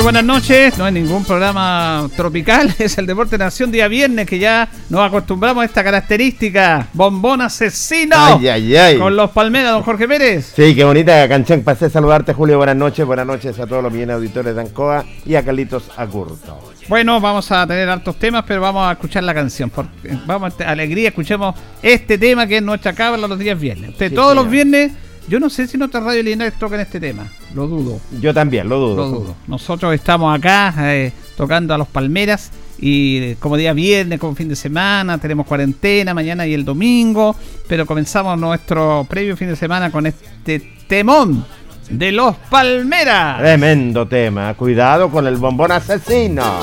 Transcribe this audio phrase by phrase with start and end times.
[0.00, 0.76] Buenas noches.
[0.76, 5.62] No hay ningún programa tropical, es el Deporte Nación día viernes que ya nos acostumbramos
[5.62, 6.88] a esta característica.
[6.92, 8.16] Bombón asesino.
[8.16, 8.98] Ay, ay, ay.
[8.98, 10.52] Con los palmeras, don Jorge Pérez.
[10.54, 11.62] Sí, qué bonita canción.
[11.62, 12.58] Pasé a saludarte, Julio.
[12.58, 13.06] Buenas noches.
[13.06, 16.72] Buenas noches a todos los millones auditores de Ancoa y a Carlitos Acurto.
[16.88, 19.70] Bueno, vamos a tener hartos temas, pero vamos a escuchar la canción.
[19.70, 23.90] Porque, vamos, a alegría, escuchemos este tema que es nuestra cábala los días viernes.
[23.90, 24.92] Usted todos los viernes
[25.28, 28.00] yo no sé si nuestra radio Linares tocan este tema, lo dudo.
[28.20, 28.96] Yo también, lo dudo.
[28.96, 29.36] Lo dudo.
[29.46, 34.48] Nosotros estamos acá eh, tocando a los Palmeras y eh, como día viernes, como fin
[34.48, 37.34] de semana, tenemos cuarentena mañana y el domingo,
[37.66, 41.44] pero comenzamos nuestro previo fin de semana con este temón
[41.90, 43.38] de los Palmeras.
[43.38, 46.60] Tremendo tema, cuidado con el bombón asesino.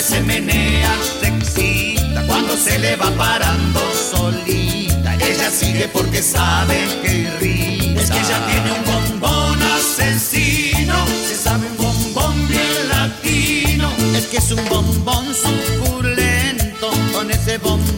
[0.00, 5.14] Se menea, se excita, cuando se le va parando solita.
[5.14, 8.00] Ella sigue porque sabe que irrita.
[8.00, 10.94] Es que ella tiene un bombón asesino,
[11.26, 13.92] se sabe un bombón bien latino.
[14.16, 17.97] Es que es un bombón suculento, con ese bombón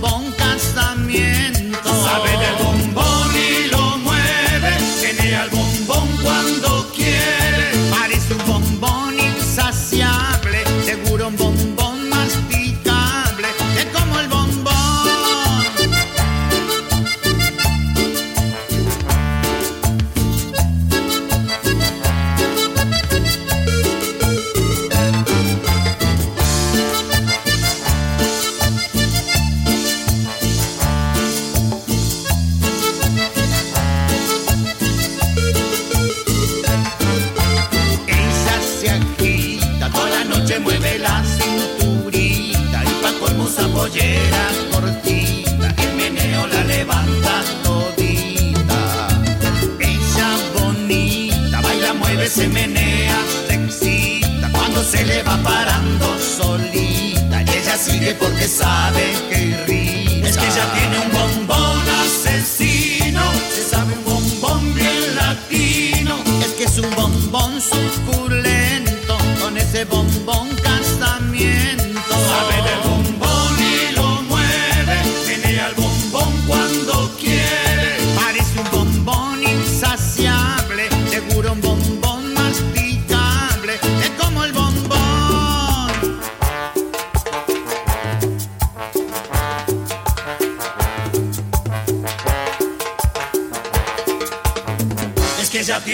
[52.31, 53.19] se menea,
[53.49, 57.43] se excita cuando se le va parando solita.
[57.43, 60.29] Y ella sigue porque sabe que irrita.
[60.29, 63.23] Es que ella tiene un bombón asesino,
[63.53, 66.17] se sabe un bombón bien latino.
[66.41, 70.60] Es que es un bombón suculento, con ese bombón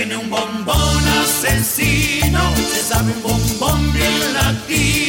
[0.08, 5.05] tiene un bombón asesino, se sabe un bombón bien latino.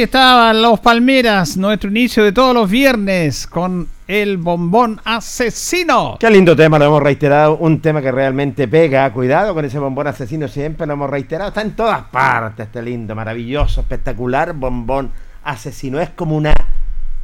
[0.00, 6.16] Ahí estaban los Palmeras, nuestro inicio de todos los viernes con el bombón asesino.
[6.18, 10.06] Qué lindo tema, lo hemos reiterado, un tema que realmente pega, cuidado con ese bombón
[10.06, 15.10] asesino, siempre lo hemos reiterado, está en todas partes este lindo, maravilloso, espectacular bombón
[15.44, 16.54] asesino, es como una,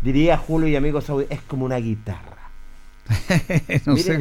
[0.03, 2.51] diría Julio y amigos, es como una guitarra.
[3.87, 4.19] no Mire, sé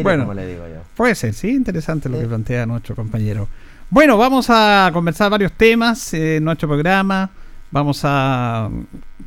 [0.00, 0.82] Bueno, cómo le digo yo.
[0.94, 3.48] Puede ser, sí, interesante lo que plantea nuestro compañero.
[3.90, 7.28] Bueno, vamos a conversar varios temas eh, en nuestro programa.
[7.70, 8.70] Vamos a.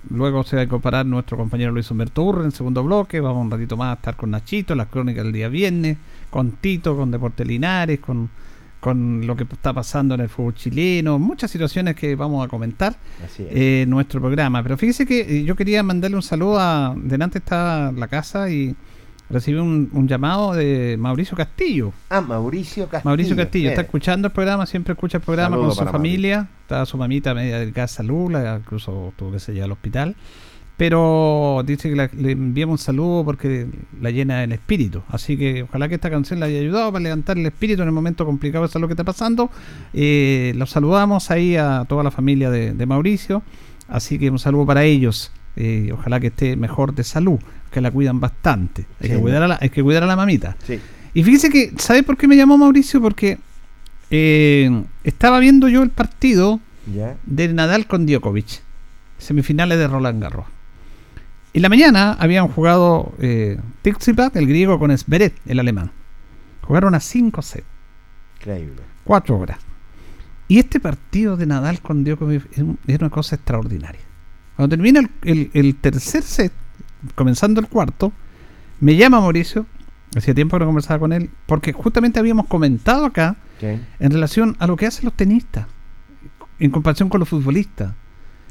[0.09, 3.19] Luego se va a incorporar nuestro compañero Luis Humberto Urre en el segundo bloque.
[3.19, 5.97] Vamos un ratito más a estar con Nachito, las crónicas del día viernes,
[6.29, 8.29] con Tito, con Deporte Linares, con,
[8.79, 11.19] con lo que está pasando en el fútbol chileno.
[11.19, 13.49] Muchas situaciones que vamos a comentar Así es.
[13.51, 14.63] eh, nuestro programa.
[14.63, 16.95] Pero fíjese que eh, yo quería mandarle un saludo a.
[16.97, 18.75] Delante está la casa y
[19.31, 21.91] recibí un, un llamado de Mauricio Castillo.
[22.09, 23.09] ah, Mauricio Castillo.
[23.09, 26.47] Mauricio Castillo está escuchando el programa, siempre escucha el programa Saludo con su familia.
[26.61, 30.15] Está su mamita media del gas salud, la- incluso tuvo que ser ya al hospital.
[30.77, 33.67] Pero dice que la- le enviamos un saludo porque
[34.01, 35.03] la llena el espíritu.
[35.09, 37.93] Así que ojalá que esta canción le haya ayudado para levantar el espíritu en el
[37.93, 39.51] momento complicado, eso es lo que está pasando.
[39.93, 43.43] Eh, los saludamos ahí a toda la familia de, de Mauricio.
[43.87, 45.31] Así que un saludo para ellos.
[45.55, 47.37] Eh, ojalá que esté mejor de salud,
[47.71, 48.85] que la cuidan bastante.
[48.99, 50.55] Hay, Sí, que, cuidar a la, hay que cuidar a la mamita.
[50.65, 50.79] Sí.
[51.13, 53.01] Y fíjese que, ¿sabe por qué me llamó Mauricio?
[53.01, 53.37] Porque
[54.09, 56.59] eh, estaba viendo yo el partido
[57.25, 58.61] de Nadal con Djokovic,
[59.17, 60.45] semifinales de Roland Garros.
[61.53, 65.91] En la mañana habían jugado eh, Tsitsipas, el griego, con Zverev, el alemán.
[66.61, 67.65] Jugaron a 5 sets,
[68.39, 68.81] Increíble.
[69.03, 69.59] 4 horas.
[70.47, 74.01] Y este partido de Nadal con Djokovic es, un- es una cosa extraordinaria.
[74.55, 76.51] Cuando termina el, el- el tercer set,
[77.15, 78.11] comenzando el cuarto,
[78.79, 79.65] me llama Mauricio,
[80.15, 84.65] hacía tiempo que no conversaba con él, porque justamente habíamos comentado acá en relación a
[84.65, 85.67] lo que hacen los tenistas
[86.61, 87.93] en comparación con los futbolistas.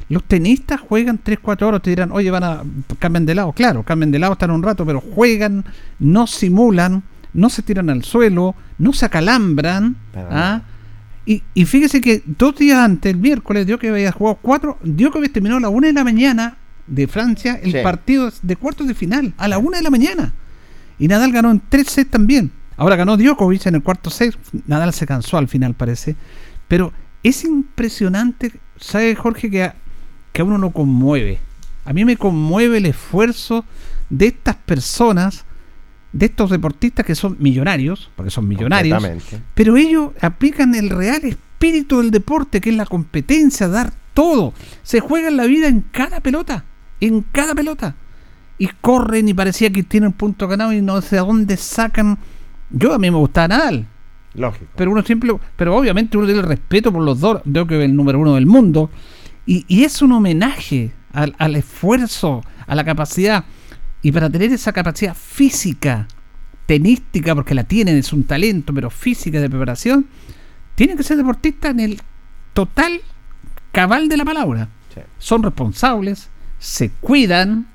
[0.09, 2.63] Los tenistas juegan 3-4 horas, te dirán, oye, van a
[2.99, 3.53] cambian de lado.
[3.53, 5.65] Claro, cambian de lado, están un rato, pero juegan,
[6.01, 9.97] no simulan, no se tiran al suelo, no se acalambran.
[10.17, 10.63] ¿ah?
[11.25, 15.13] Y, y fíjese que dos días antes, el miércoles, dio que había jugado cuatro, dio
[15.13, 16.57] que había terminado a la una de la mañana
[16.87, 17.79] de Francia el Sí.
[17.83, 20.33] partido de cuartos de final, a la una de la mañana.
[20.99, 22.51] Y Nadal ganó en tres sets también.
[22.77, 24.37] Ahora ganó Djokovic en el cuarto set.
[24.67, 26.17] Nadal se cansó al final, parece.
[26.69, 29.51] Pero es impresionante, ¿sabe Jorge?
[29.51, 29.75] Que a,
[30.33, 31.39] que a uno lo conmueve.
[31.85, 33.65] A mí me conmueve el esfuerzo
[34.11, 35.45] de estas personas,
[36.13, 39.03] de estos deportistas que son millonarios, porque son millonarios,
[39.55, 44.53] pero ellos aplican el real espíritu del deporte, que es la competencia, dar todo.
[44.83, 46.65] Se juegan la vida en cada pelota,
[47.01, 47.95] en cada pelota.
[48.59, 52.19] Y corren y parecía que tienen punto ganado y no sé a dónde sacan.
[52.71, 53.87] Yo a mí me gustaba Nadal,
[54.35, 54.67] Lógico.
[54.77, 57.85] pero uno siempre, pero obviamente uno tiene el respeto por los dos, creo que es
[57.85, 58.91] el número uno del mundo,
[59.47, 63.45] y, y es un homenaje al, al esfuerzo, a la capacidad,
[64.03, 66.07] y para tener esa capacidad física,
[66.67, 70.07] tenística, porque la tienen, es un talento, pero física de preparación,
[70.77, 72.01] tienen que ser deportistas en el
[72.53, 73.01] total
[73.73, 74.69] cabal de la palabra.
[74.95, 75.01] Sí.
[75.19, 76.29] Son responsables,
[76.61, 77.67] se cuidan,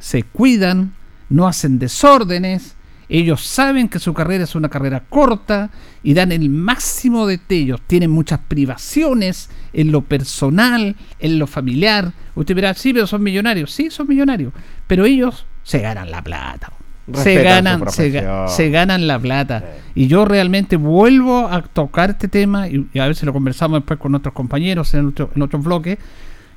[0.00, 0.94] se cuidan,
[1.28, 2.76] no hacen desórdenes
[3.08, 5.70] Ellos saben que su carrera es una carrera corta
[6.02, 7.80] y dan el máximo de ellos.
[7.86, 12.12] Tienen muchas privaciones en lo personal, en lo familiar.
[12.34, 13.70] Usted verá, sí, pero son millonarios.
[13.70, 14.52] Sí, son millonarios.
[14.88, 16.72] Pero ellos se ganan la plata.
[17.14, 19.62] Se ganan, se, ganan la plata.
[19.94, 24.00] Y yo realmente vuelvo a tocar este tema y, a ver si lo conversamos después
[24.00, 25.98] con nuestros compañeros en otro, en otros bloques.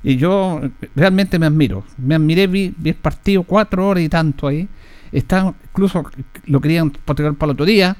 [0.03, 0.62] Y yo
[0.96, 1.84] realmente me admiro.
[1.98, 4.68] Me admiré, vi, vi el partido cuatro horas y tanto ahí
[5.12, 6.03] Está, incluso
[6.46, 7.96] lo querían postergar para el otro día,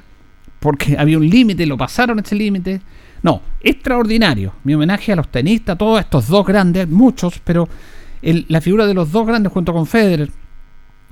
[0.60, 2.82] porque había un límite, lo pasaron ese límite.
[3.22, 4.54] No, extraordinario.
[4.64, 7.68] Mi homenaje a los tenistas, todos estos dos grandes, muchos, pero
[8.22, 10.30] la figura de los dos grandes junto con Federer,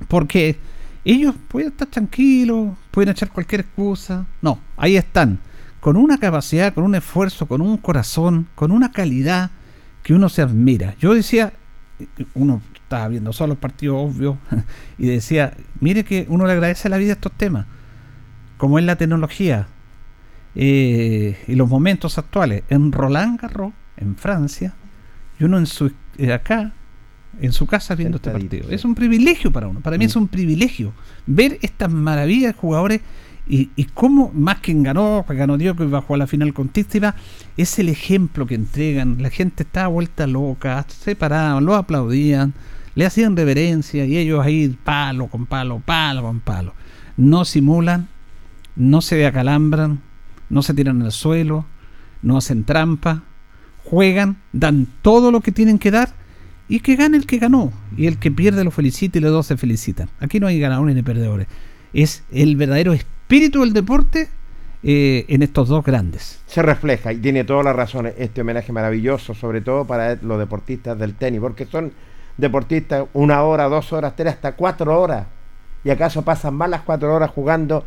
[0.08, 0.58] porque
[1.04, 4.26] ellos pueden estar tranquilos, pueden echar cualquier excusa.
[4.40, 5.38] No, ahí están,
[5.80, 9.50] con una capacidad, con un esfuerzo, con un corazón, con una calidad
[10.08, 10.94] que uno se admira.
[10.98, 11.52] Yo decía,
[12.32, 14.38] uno estaba viendo solo el partido obvio
[14.98, 17.66] y decía, mire que uno le agradece la vida a estos temas,
[18.56, 19.68] como es la tecnología
[20.54, 22.62] eh, y los momentos actuales.
[22.70, 24.72] En Roland Garros, en Francia,
[25.38, 26.72] y uno en su, eh, acá,
[27.38, 28.70] en su casa viendo este partido.
[28.70, 30.20] Es un privilegio para uno, para mí es mm.
[30.20, 30.94] un privilegio
[31.26, 33.02] ver estas maravillas de jugadores
[33.48, 36.70] y, y cómo, más quien ganó, ganó Dios que bajó a la final con
[37.56, 39.22] es el ejemplo que entregan.
[39.22, 42.54] La gente estaba vuelta loca, se paraban, lo aplaudían
[42.98, 46.74] le hacían reverencia y ellos ahí palo con palo, palo con palo.
[47.16, 48.08] No simulan,
[48.74, 50.00] no se acalambran,
[50.50, 51.64] no se tiran al suelo,
[52.22, 53.22] no hacen trampa,
[53.84, 56.12] juegan, dan todo lo que tienen que dar
[56.68, 57.70] y que gane el que ganó.
[57.96, 60.10] Y el que pierde lo felicita y los dos se felicitan.
[60.18, 61.46] Aquí no hay ganadores ni perdedores.
[61.92, 64.28] Es el verdadero espíritu del deporte
[64.82, 66.40] eh, en estos dos grandes.
[66.46, 70.98] Se refleja y tiene todas las razones este homenaje maravilloso, sobre todo para los deportistas
[70.98, 71.92] del tenis, porque son
[72.38, 75.26] deportistas una hora, dos horas, tres, hasta cuatro horas.
[75.84, 77.84] Y acaso pasan más las cuatro horas jugando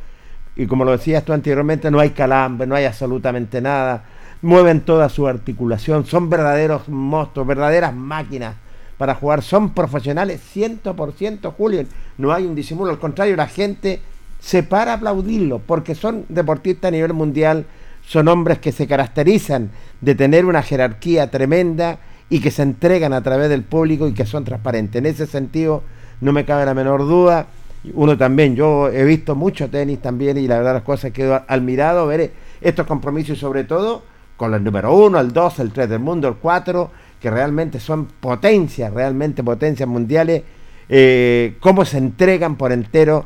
[0.56, 4.04] y como lo decías tú anteriormente, no hay calambre, no hay absolutamente nada.
[4.42, 8.56] Mueven toda su articulación, son verdaderos monstruos, verdaderas máquinas
[8.98, 9.42] para jugar.
[9.42, 11.84] Son profesionales 100%, Julio.
[12.18, 14.02] No hay un disimulo, al contrario, la gente
[14.42, 17.66] se para aplaudirlo porque son deportistas a nivel mundial,
[18.06, 19.70] son hombres que se caracterizan
[20.02, 24.26] de tener una jerarquía tremenda y que se entregan a través del público y que
[24.26, 25.00] son transparentes.
[25.00, 25.84] En ese sentido,
[26.22, 27.48] no me cabe la menor duda.
[27.94, 32.08] Uno también, yo he visto mucho tenis también y la verdad las cosas quedo admirado
[32.08, 34.04] ver estos compromisos sobre todo
[34.38, 38.06] con el número uno, el dos, el tres del mundo, el cuatro, que realmente son
[38.06, 40.42] potencias, realmente potencias mundiales,
[40.90, 43.26] eh, cómo se entregan por entero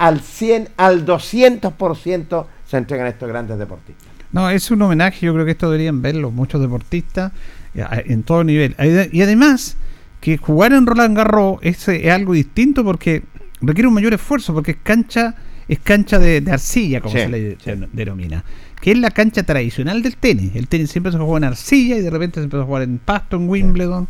[0.00, 4.08] al 100, al 200% se entregan estos grandes deportistas.
[4.32, 7.32] No, es un homenaje, yo creo que esto deberían verlo muchos deportistas
[7.74, 8.74] en todo nivel.
[9.12, 9.76] Y además,
[10.20, 13.24] que jugar en Roland Garros es, algo distinto porque
[13.60, 15.34] requiere un mayor esfuerzo, porque es cancha
[15.68, 17.58] es cancha de, arcilla, como se le
[17.92, 18.42] denomina,
[18.80, 20.56] que es la cancha tradicional del tenis.
[20.56, 22.98] El tenis siempre se juega en arcilla y de repente se empezó a jugar en
[22.98, 24.08] pasto, en Wimbledon.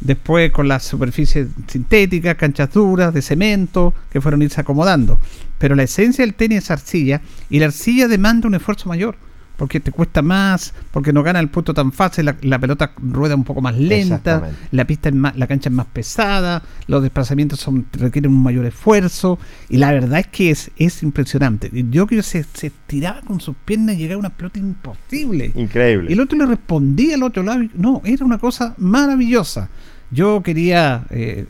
[0.00, 5.18] Después con las superficies sintéticas, canchas duras, de cemento, que fueron irse acomodando.
[5.58, 9.16] Pero la esencia del tenis es arcilla y la arcilla demanda un esfuerzo mayor
[9.60, 13.44] porque te cuesta más, porque no gana el punto tan fácil, la, pelota rueda un
[13.44, 17.84] poco más lenta, la pista es más, la cancha es más pesada, los desplazamientos son,
[17.92, 19.38] requieren un mayor esfuerzo,
[19.68, 21.70] y la verdad es que es, es impresionante.
[21.90, 25.52] Yo que se, se tiraba con sus piernas y llegaba a una pelota imposible.
[25.54, 26.08] Increíble.
[26.08, 29.68] Y el otro le respondía al otro lado, no, era una cosa maravillosa.
[30.10, 31.46] Yo quería, eh,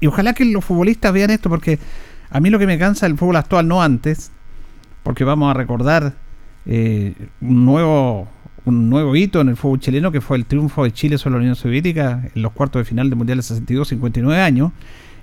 [0.00, 1.78] y ojalá que los futbolistas vean esto, porque
[2.30, 4.30] a mí lo que me cansa del fútbol actual, no antes,
[5.02, 6.14] porque vamos a recordar
[6.66, 8.28] eh, un nuevo
[8.64, 11.40] un nuevo hito en el fútbol chileno que fue el triunfo de Chile sobre la
[11.40, 14.70] Unión Soviética en los cuartos de final del Mundial de 62, 59 años.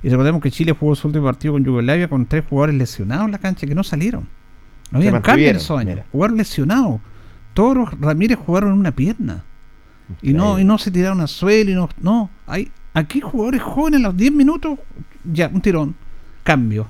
[0.04, 3.32] Y recordemos que Chile jugó su último partido con Yugoslavia con tres jugadores lesionados en
[3.32, 4.28] la cancha que no salieron.
[4.92, 6.00] No había cambio en esos años.
[6.12, 7.00] Jugaron lesionados.
[7.54, 9.44] Todos Ramírez jugaron en una pierna.
[10.22, 11.72] Y no, y no se tiraron al suelo.
[11.72, 14.80] Y no, no, hay aquí jugadores jóvenes a los 10 minutos,
[15.24, 15.96] ya, un tirón,
[16.44, 16.88] cambio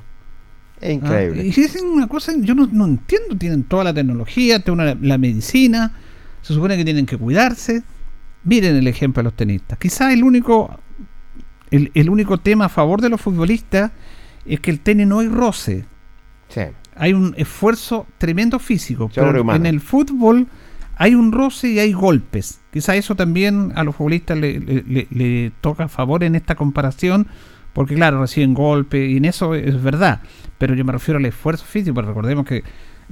[0.82, 1.42] es increíble.
[1.42, 5.18] Ah, y si dicen una cosa, yo no, entiendo, tienen toda la tecnología, tienen la
[5.18, 5.94] medicina,
[6.42, 7.84] se supone que tienen que cuidarse.
[8.44, 9.78] Miren el ejemplo de los tenistas.
[9.78, 10.80] Quizás el único,
[11.72, 13.92] el, único tema a favor de los futbolistas
[14.46, 15.86] es que el tenis no hay roce.
[16.96, 19.10] Hay un esfuerzo tremendo físico.
[19.14, 20.48] Pero en el fútbol
[21.00, 22.60] hay un roce y hay golpes.
[22.72, 27.26] Quizás eso también a los futbolistas le, le, le toca a favor en esta comparación
[27.74, 30.22] porque claro, reciben golpes y en eso es verdad,
[30.58, 32.64] pero yo me refiero al esfuerzo físico, porque recordemos que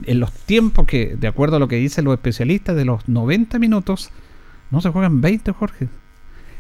[0.04, 3.58] en los tiempos que, de acuerdo a lo que dicen los especialistas, de los 90
[3.60, 4.10] minutos,
[4.70, 5.88] no se juegan 20, Jorge.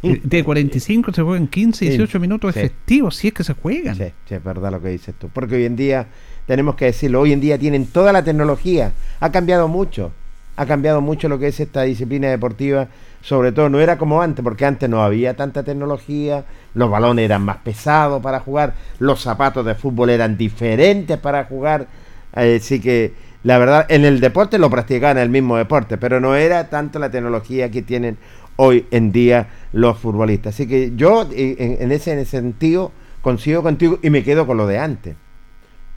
[0.03, 1.89] Eh, De 45 se juegan 15, Sí.
[1.89, 2.59] 18 minutos Sí.
[2.61, 3.95] efectivos, si es que se juegan.
[3.95, 5.27] Sí, sí, es verdad lo que dices tú.
[5.33, 6.07] Porque hoy en día,
[6.45, 8.93] tenemos que decirlo, hoy en día tienen toda la tecnología.
[9.19, 10.11] Ha cambiado mucho.
[10.57, 12.87] Ha cambiado mucho lo que es esta disciplina deportiva.
[13.21, 16.45] Sobre todo, no era como antes, porque antes no había tanta tecnología.
[16.73, 18.73] Los balones eran más pesados para jugar.
[18.99, 21.87] Los zapatos de fútbol eran diferentes para jugar.
[22.33, 26.69] Así que, la verdad, en el deporte lo practicaban el mismo deporte, pero no era
[26.69, 28.17] tanto la tecnología que tienen
[28.57, 30.55] hoy en día los futbolistas.
[30.55, 34.79] Así que yo, eh, en ese sentido, consigo contigo y me quedo con lo de
[34.79, 35.15] antes.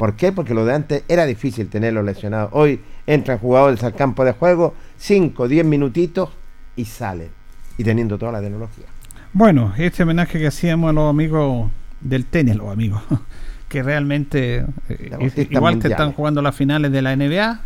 [0.01, 0.33] ¿Por qué?
[0.33, 2.49] Porque lo de antes era difícil tenerlos lesionados.
[2.55, 6.31] Hoy entran jugadores al campo de juego, 5, 10 minutitos
[6.75, 7.29] y salen.
[7.77, 8.87] Y teniendo toda la tecnología.
[9.35, 13.03] Bueno, este homenaje que hacíamos a los amigos del tenis, los amigos,
[13.69, 15.11] que realmente eh,
[15.51, 15.91] igual mundiales.
[15.91, 17.61] están jugando las finales de la NBA,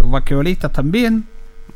[0.00, 1.26] los basquetbolistas también.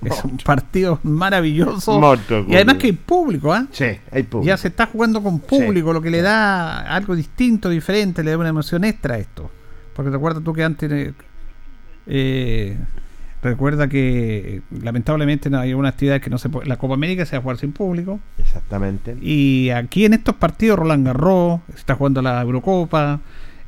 [0.02, 2.00] Es un partido maravilloso.
[2.46, 3.66] Y además que hay público, ¿ah?
[3.72, 4.46] Sí, hay público.
[4.46, 8.38] Ya se está jugando con público, lo que le da algo distinto, diferente, le da
[8.38, 9.50] una emoción extra a esto.
[9.98, 11.12] Porque recuerda tú que antes,
[12.06, 12.76] eh,
[13.42, 17.34] recuerda que lamentablemente no hay una actividad que no se puede, la Copa América se
[17.34, 18.20] va a jugar sin público.
[18.38, 19.16] Exactamente.
[19.20, 23.18] Y aquí en estos partidos, Roland Garros, se está jugando la Eurocopa,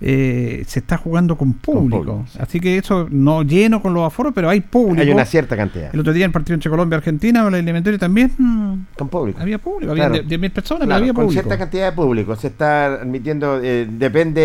[0.02, 1.98] eh, se está jugando con público.
[2.04, 2.38] público, sí.
[2.40, 5.02] Así que eso no lleno con los aforos, pero hay público.
[5.02, 5.90] Hay una cierta cantidad.
[5.94, 8.74] El otro día en el partido entre Colombia y Argentina, en la eliminatoria también mm,
[8.96, 9.40] Con público.
[9.40, 10.14] había público, Claro.
[10.14, 11.42] había 10.000 personas, Claro, pero había con público.
[11.42, 12.36] cierta cantidad de público.
[12.36, 14.40] Se está admitiendo, eh, depende,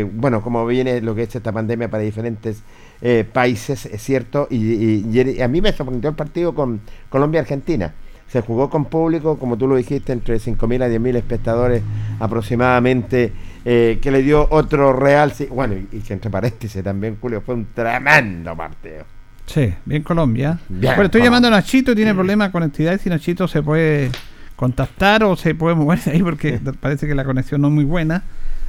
[0.00, 2.62] eh, bueno, como viene lo que es esta pandemia para diferentes
[3.02, 4.46] eh, países, es cierto.
[4.50, 5.06] Y, y-
[5.38, 7.94] y a mí me sorprendió el partido con Colombia-Argentina.
[8.28, 11.82] Se jugó con público, como tú lo dijiste, entre 5.000 a 10.000 espectadores
[12.20, 13.32] aproximadamente,
[13.64, 15.32] eh, que le dio otro real.
[15.50, 19.04] Bueno, y, y que entre paréntesis también, Julio, fue un tremendo partido.
[19.46, 20.60] Sí, bien Colombia.
[20.68, 23.00] Bien, bueno, estoy llamando a Nachito, tiene problemas de conectividad.
[23.00, 24.10] Si Nachito se puede
[24.54, 27.84] contactar o se puede mover de ahí porque parece que la conexión no es muy
[27.84, 28.22] buena.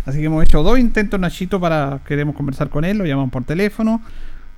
[0.05, 3.43] Así que hemos hecho dos intentos, Nachito, para queremos conversar con él, lo llamamos por
[3.43, 4.01] teléfono.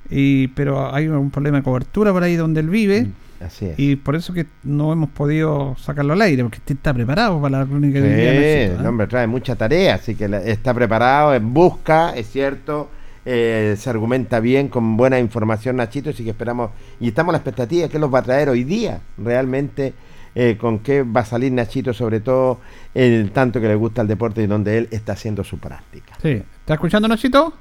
[0.10, 3.08] Y, pero hay un problema de cobertura por ahí donde él vive.
[3.44, 3.80] Así es.
[3.80, 7.60] Y por eso que no hemos podido sacarlo al aire, porque usted está preparado para
[7.60, 8.32] la crónica del día.
[8.32, 8.90] Sí, Nachito, el ¿eh?
[8.90, 12.90] hombre trae mucha tarea, así que está preparado, en busca, es cierto,
[13.26, 17.38] eh, se argumenta bien, con buena información Nachito, así que esperamos, y estamos a la
[17.40, 19.02] expectativa, ¿qué los va a traer hoy día?
[19.18, 19.94] Realmente,
[20.36, 22.60] eh, con qué va a salir Nachito, sobre todo
[22.94, 26.16] el tanto que le gusta el deporte y donde él está haciendo su práctica.
[26.22, 26.42] Sí.
[26.60, 27.54] ¿Está escuchando, Nachito?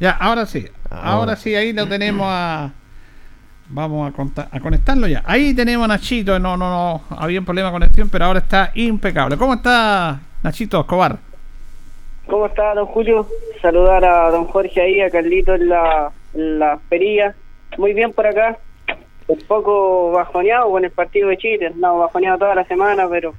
[0.00, 0.66] Ya, ahora sí.
[0.88, 1.36] Ahora, Ahora.
[1.36, 2.72] sí, ahí lo tenemos a.
[3.72, 5.22] Vamos a, conta- a conectarlo ya.
[5.26, 6.38] Ahí tenemos a Nachito.
[6.38, 7.16] No, no, no.
[7.16, 9.36] Había un problema de conexión, pero ahora está impecable.
[9.36, 11.18] ¿Cómo está Nachito Escobar?
[12.26, 13.26] ¿Cómo está, don Julio?
[13.62, 17.34] Saludar a don Jorge ahí, a Carlito en la, en la perilla.
[17.78, 18.58] Muy bien por acá.
[19.28, 21.72] Un poco bajoneado con el partido de Chile.
[21.76, 23.34] No, bajoneado toda la semana, pero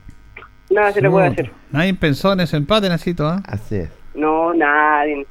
[0.69, 1.51] nada se le puede hacer.
[1.71, 3.27] Nadie pensó en ese empate, Nachito.
[3.27, 3.41] ¿ah?
[3.45, 3.89] Así es.
[4.15, 5.25] No, nadie.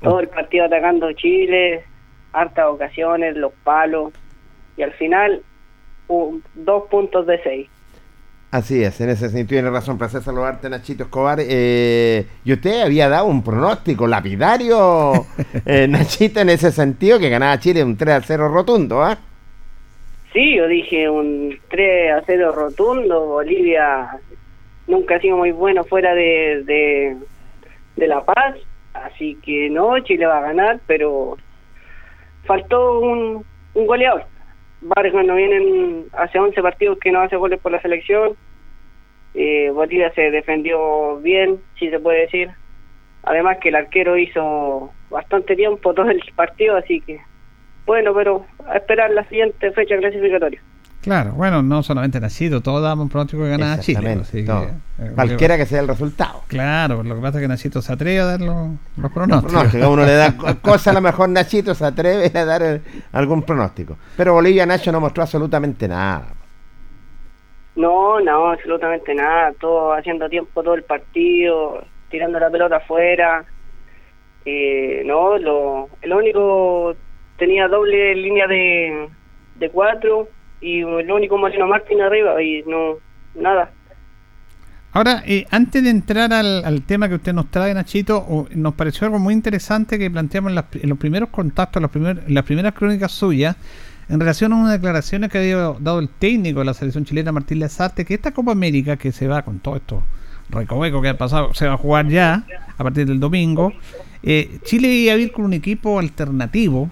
[0.00, 1.84] Todo el partido atacando Chile,
[2.32, 4.12] hartas ocasiones, los palos.
[4.76, 5.42] Y al final,
[6.08, 7.68] un- dos puntos de seis.
[8.50, 11.38] Así es, en ese sentido tiene razón, placer saludarte Nachito Escobar.
[11.42, 15.26] Eh, y usted había dado un pronóstico lapidario,
[15.66, 19.18] eh, Nachito, en ese sentido, que ganaba Chile un 3 a 0 rotundo, ¿ah?
[20.32, 23.26] Sí, yo dije un 3 a 0 rotundo.
[23.26, 24.08] Bolivia
[24.86, 27.16] nunca ha sido muy bueno fuera de, de,
[27.96, 28.56] de La Paz.
[28.94, 31.36] Así que no, Chile va a ganar, pero
[32.48, 34.24] faltó un, goleador.
[34.80, 38.36] Vargas no vienen hace 11 partidos que no hace goles por la selección.
[39.34, 42.50] Eh, Bolivia se defendió bien, si se puede decir.
[43.22, 47.20] Además que el arquero hizo bastante tiempo todo el partido, así que
[47.86, 50.62] bueno, pero a esperar la siguiente fecha clasificatoria.
[51.00, 54.18] Claro, bueno, no solamente Nachito, todos damos un pronóstico que ganaba Chile.
[54.20, 54.50] Así que,
[54.98, 56.42] eh, Cualquiera que sea el resultado.
[56.48, 59.52] Claro, lo que pasa es que Nachito se atreve a dar los, los pronósticos.
[59.52, 62.62] Pronóstico, a uno le da co- cosa, a lo mejor Nachito se atreve a dar
[62.62, 62.80] eh,
[63.12, 63.96] algún pronóstico.
[64.16, 66.26] Pero Bolivia Nacho no mostró absolutamente nada.
[67.76, 69.52] No, no, absolutamente nada.
[69.60, 73.44] Todo haciendo tiempo todo el partido, tirando la pelota afuera.
[74.44, 76.96] Eh, no, lo, el único
[77.36, 79.08] tenía doble línea de,
[79.56, 80.28] de cuatro
[80.60, 82.94] y el único Marino Martín arriba y no,
[83.34, 83.70] nada.
[84.92, 89.06] Ahora, eh, antes de entrar al, al tema que usted nos trae, Nachito, nos pareció
[89.06, 93.12] algo muy interesante que planteamos en, las los primeros contactos, los primer- las primeras crónicas
[93.12, 93.56] suyas,
[94.08, 97.60] en relación a unas declaraciones que había dado el técnico de la selección chilena, Martín
[97.60, 100.02] Lazarte, que esta Copa América, que se va con todo esto
[100.50, 102.46] recoveco que ha pasado, se va a jugar ya,
[102.78, 103.70] a partir del domingo,
[104.22, 106.88] eh, Chile iba a ir con un equipo alternativo,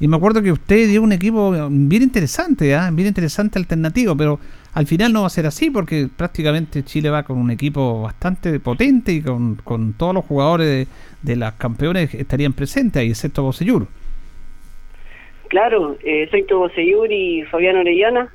[0.00, 2.90] Y me acuerdo que usted dio un equipo bien interesante, ¿ah?
[2.92, 4.38] bien interesante alternativo, pero
[4.74, 8.60] al final no va a ser así porque prácticamente Chile va con un equipo bastante
[8.60, 10.86] potente y con, con todos los jugadores
[11.22, 13.88] de, las campeones estarían presentes ahí, excepto Bosellur.
[15.48, 18.32] Claro, eh, soy Toboseyur y Fabián Orellana,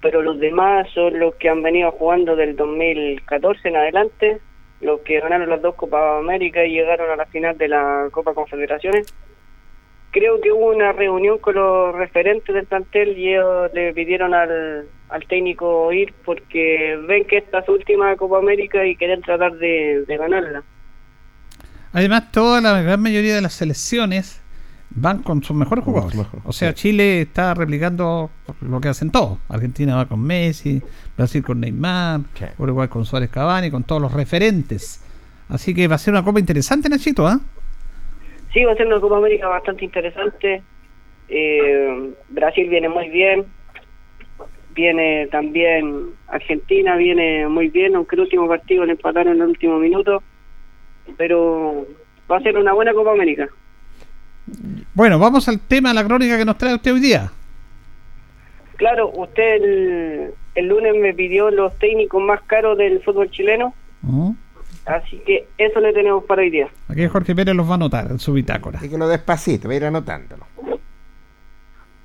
[0.00, 4.38] pero los demás son los que han venido jugando del 2014 en adelante,
[4.80, 8.34] los que ganaron las dos Copas América y llegaron a la final de la Copa
[8.34, 9.12] Confederaciones.
[10.12, 14.86] Creo que hubo una reunión con los referentes del plantel y ellos le pidieron al,
[15.08, 19.54] al técnico ir porque ven que esta es su última Copa América y quieren tratar
[19.54, 20.62] de, de ganarla.
[21.94, 24.40] Además, toda la gran mayoría de las selecciones
[24.90, 26.20] van con sus mejores jugadores.
[26.44, 26.74] o sea, sí.
[26.90, 29.38] Chile está replicando lo que hacen todos.
[29.48, 30.82] Argentina va con Messi,
[31.16, 32.44] Brasil con Neymar, Sí.
[32.58, 35.02] Uruguay con Suárez Cavani, con todos los referentes.
[35.48, 37.40] Así que va a ser una copa interesante, Nachito, ¿ah?
[38.52, 40.62] Sí, va a ser una Copa América bastante interesante.
[41.28, 43.46] Eh, Brasil viene muy bien.
[44.74, 49.78] Viene también Argentina, viene muy bien, aunque el último partido le empataron en el último
[49.78, 50.22] minuto.
[51.16, 51.86] Pero
[52.30, 53.48] va a ser una buena Copa América.
[54.94, 57.30] Bueno, vamos al tema, la crónica que nos trae usted hoy día.
[58.76, 63.74] Claro, usted el, el lunes me pidió los técnicos más caros del fútbol chileno.
[64.02, 64.36] Ujú.
[64.86, 66.68] Así que eso le tenemos para hoy día.
[66.88, 68.78] Aquí Jorge Pérez los va a anotar en su bitácora.
[68.78, 70.44] Así que lo despacito, voy a ir anotándolo.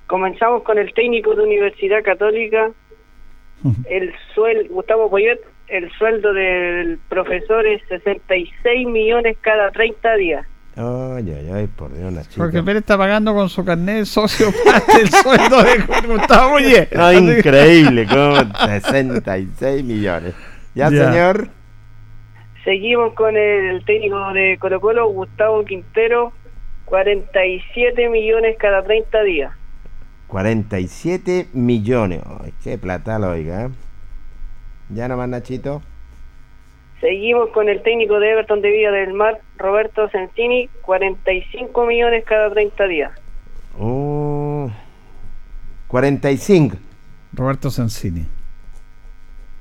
[0.06, 2.70] Comenzamos con el técnico de Universidad Católica,
[3.90, 10.46] el sueldo, Gustavo Poyet, el sueldo del profesor es 66 millones cada 30 días.
[10.78, 12.40] Ay, ay, ay, por Dios, Nachito.
[12.42, 16.58] Jorge Pérez está pagando con su carnet de socio parte el sueldo de Gustavo.
[16.96, 18.36] No, increíble, como
[18.68, 20.36] 66 millones.
[20.76, 21.12] ¿Ya, Ya.
[21.12, 21.50] señor?
[22.68, 26.34] Seguimos con el técnico de Colo Colo, Gustavo Quintero,
[26.84, 29.54] 47 millones cada 30 días.
[30.28, 32.22] 47 millones.
[32.26, 33.68] Ay, qué plata lo oiga.
[33.68, 33.70] ¿eh?
[34.90, 35.82] ¿Ya nomás, Nachito?
[37.00, 42.52] Seguimos con el técnico de Everton de Villa del Mar, Roberto Sensini, 45 millones cada
[42.52, 43.12] 30 días.
[43.80, 44.70] Oh,
[45.88, 46.76] 45.
[47.32, 48.26] Roberto Sensini.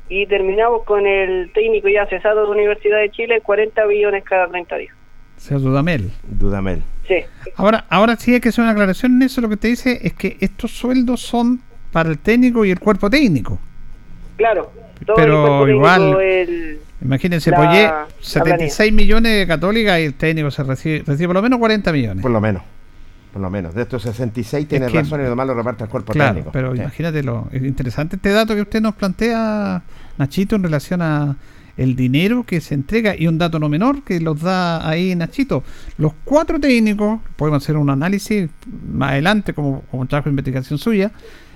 [0.09, 4.77] Y terminamos con el técnico ya cesado de Universidad de Chile, 40 millones cada 30
[4.77, 4.95] días.
[5.37, 6.11] Sea Dudamel.
[6.23, 6.83] Dudamel.
[7.07, 7.17] Sí,
[7.57, 9.41] Ahora, ahora sí hay que hacer una aclaración en eso.
[9.41, 11.61] Lo que te dice es que estos sueldos son
[11.93, 13.59] para el técnico y el cuerpo técnico.
[14.37, 14.71] claro.
[15.05, 20.05] Todo Pero el cuerpo técnico, igual- el- Imagínense, La- la 76 millones de Católica y
[20.05, 22.23] el técnico se recibe, recibe por lo menos 40 millones.
[22.23, 22.63] Por lo menos.
[23.37, 23.75] Por lo menos.
[23.75, 26.53] De estos 66 tiene razón y lo demás lo reparte al cuerpo Claro, técnico.
[26.53, 26.81] pero Sí.
[26.81, 29.83] imagínate lo es interesante este dato que usted nos plantea,
[30.17, 31.37] Nachito, en relación a
[31.77, 35.63] el dinero que se entrega y un dato no menor que los da ahí Nachito.
[35.99, 38.49] Los cuatro técnicos, podemos hacer un análisis
[38.91, 41.13] más adelante como, como trabajo de investigación suya,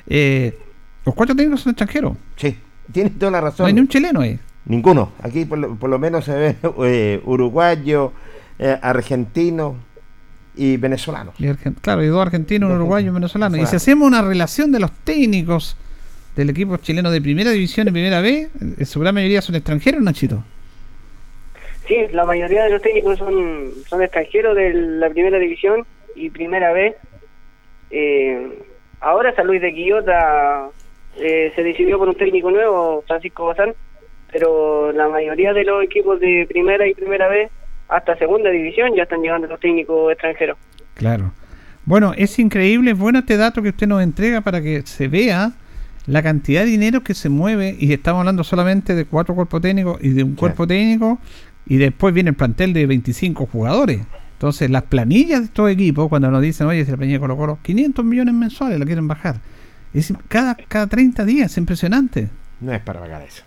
[0.07, 0.59] eh,
[1.07, 2.13] los cuatro técnicos son extranjeros.
[2.37, 2.59] Sí,
[2.93, 3.65] tiene toda la No razón.
[3.69, 4.39] hay ni un chileno ahí.
[4.67, 5.13] Ninguno.
[5.23, 8.13] Aquí por lo, por lo menos se ve eh, uruguayo,
[8.59, 9.77] eh, argentino
[10.63, 11.33] y venezolano.
[11.39, 13.57] Y argen- claro, y dos argentinos, un uruguayo y un venezolano.
[13.57, 15.77] Y si hacemos una relación de los técnicos
[16.37, 20.03] del equipo chileno de primera división y primera B, en su gran mayoría son extranjeros,
[20.03, 20.45] Nachito.
[21.89, 26.73] Sí, la mayoría de los técnicos son, son extranjeros de la primera división y primera
[26.73, 26.95] vez.
[27.91, 28.59] Eh,
[29.01, 30.69] ahora San Luis de Quillota
[31.17, 33.75] eh, se decidió por un técnico nuevo, Francisco Bazán,
[34.31, 37.51] pero la mayoría de los equipos de primera y primera vez
[37.91, 40.57] hasta segunda división ya están llegando los técnicos extranjeros.
[40.95, 41.33] Claro.
[41.85, 45.53] Bueno, es increíble, es bueno este dato que usted nos entrega para que se vea
[46.07, 49.99] la cantidad de dinero que se mueve y estamos hablando solamente de cuatro cuerpos técnicos
[50.03, 51.19] y de un cuerpo técnico
[51.67, 54.01] y después viene el plantel de 25 jugadores.
[54.33, 57.37] Entonces, las planillas de estos equipos, cuando nos dicen, oye, si la planilla de Colo
[57.37, 59.37] Colo, 500 millones mensuales la quieren bajar.
[59.93, 62.31] Es cada, cada 30 días, es impresionante.
[62.61, 63.43] No es para pagar eso.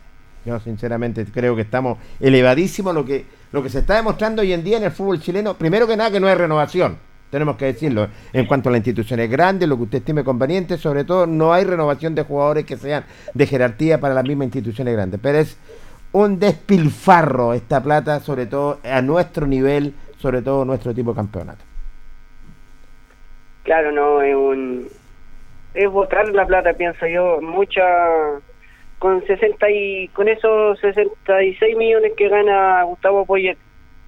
[0.46, 4.64] Yo sinceramente creo que estamos elevadísimos lo que lo que se está demostrando hoy en
[4.64, 5.54] día en el fútbol chileno.
[5.54, 6.98] Primero que nada que no hay renovación,
[7.30, 8.08] tenemos que decirlo.
[8.34, 11.54] En cuanto a la institución es grande, lo que usted estime conveniente, sobre todo no
[11.54, 15.20] hay renovación de jugadores que sean de jerarquía para las mismas instituciones grandes.
[15.22, 15.58] Pero es
[16.14, 21.64] un despilfarro esta plata, sobre todo a nuestro nivel, sobre todo nuestro tipo de campeonato.
[23.64, 24.88] Claro, no, es un...
[25.76, 27.84] Es botar la plata, pienso yo, mucha...
[29.04, 33.58] Con 60 y con esos 66 millones que gana Gustavo Poyet,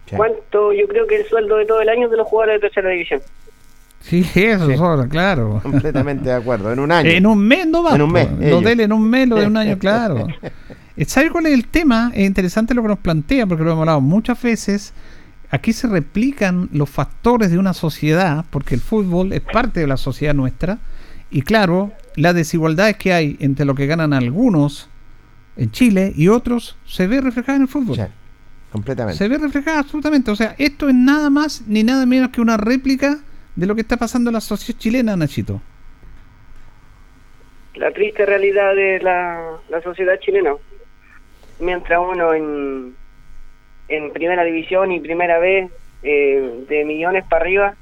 [0.05, 0.15] Sí.
[0.15, 0.71] ¿cuánto?
[0.71, 3.19] Yo creo que el sueldo de todo el año de los jugadores de tercera división.
[3.99, 4.77] Sí, eso Sí.
[4.77, 5.59] sobra, claro.
[5.63, 6.71] Completamente de acuerdo.
[6.71, 7.09] En un año.
[7.09, 7.93] En un mes no va.
[7.95, 8.29] En un mes.
[8.39, 10.27] Lo de él en un mes, lo de un año, claro.
[10.95, 12.11] Eh, ¿Sabe cuál es el tema?
[12.13, 14.93] Es interesante lo que nos plantea, porque lo hemos hablado muchas veces.
[15.51, 19.97] aquí se replican los factores de una sociedad, porque el fútbol es parte de la
[19.97, 20.77] sociedad nuestra,
[21.31, 24.89] y claro, las desigualdades que hay entre lo que ganan algunos
[25.57, 27.95] en Chile y otros se ve reflejada en el fútbol.
[27.95, 28.03] Sí,
[28.71, 29.17] completamente.
[29.17, 30.31] Se ve reflejada absolutamente.
[30.31, 33.19] O sea, esto es nada más ni nada menos que una réplica
[33.55, 35.61] de lo que está pasando en la sociedad chilena, Nachito.
[37.75, 40.53] La triste realidad de la, la sociedad chilena.
[41.59, 42.95] Mientras uno en,
[43.87, 45.71] en primera división y primera vez
[46.03, 47.75] eh, de millones para arriba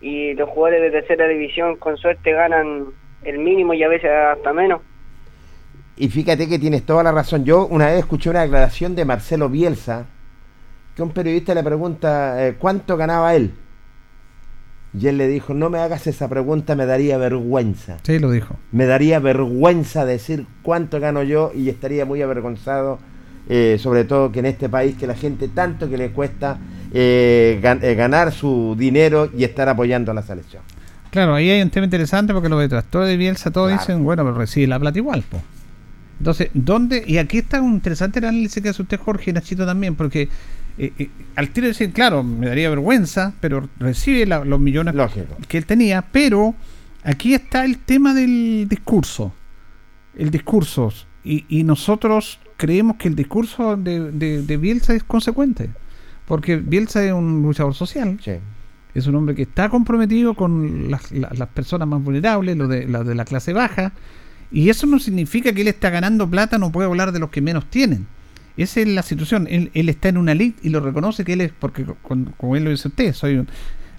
[0.00, 2.86] y los jugadores de tercera división con suerte ganan
[3.26, 4.80] el mínimo y a veces hasta menos.
[5.96, 7.44] Y fíjate que tienes toda la razón.
[7.44, 10.06] Yo una vez escuché una declaración de Marcelo Bielsa,
[10.94, 13.52] que un periodista le pregunta eh, cuánto ganaba él.
[14.98, 17.98] Y él le dijo, no me hagas esa pregunta, me daría vergüenza.
[18.02, 18.56] Sí, lo dijo.
[18.72, 22.98] Me daría vergüenza decir cuánto gano yo y estaría muy avergonzado,
[23.48, 26.58] eh, sobre todo que en este país que la gente tanto que le cuesta
[26.92, 30.62] eh, gan- eh, ganar su dinero y estar apoyando a la selección.
[31.10, 33.80] Claro, ahí hay un tema interesante porque los detractores de Bielsa todos Claro.
[33.82, 35.40] dicen, bueno, pero recibe la plata igual, po.
[36.18, 37.04] Entonces, ¿dónde?
[37.06, 40.28] Y aquí está un interesante el análisis que hace usted, Jorge, y Nachito también, porque
[40.78, 45.36] eh, eh, al tiro dicen, claro, me daría vergüenza, pero recibe la- los millones Lógico.
[45.48, 46.54] que él tenía, pero
[47.02, 49.32] aquí está el tema del discurso.
[50.18, 50.92] El discurso.
[51.24, 55.70] Y, y nosotros creemos que el discurso de, de- de Bielsa es consecuente.
[56.26, 58.32] Porque Bielsa es un luchador social, Sí.
[58.96, 62.86] Es un hombre que está comprometido con las, la- las personas más vulnerables, lo de,
[62.86, 63.92] la de la clase baja,
[64.50, 67.40] y eso no significa que él está ganando plata, no puede hablar de los que
[67.40, 68.06] menos tienen.
[68.56, 69.46] Esa es la situación.
[69.50, 72.32] Él, él está en una elite y lo reconoce que él es, porque co- con-
[72.36, 73.48] como él lo dice usted, soy un-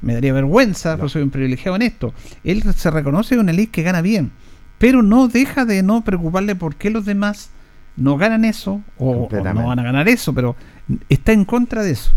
[0.01, 2.13] me daría vergüenza, pero soy un privilegiado en esto.
[2.43, 4.31] Él se reconoce en una elite que gana bien,
[4.77, 7.49] pero no deja de no preocuparle por qué los demás
[7.95, 10.55] no ganan eso o- o, no van a ganar eso, pero
[11.09, 12.11] está en contra de eso.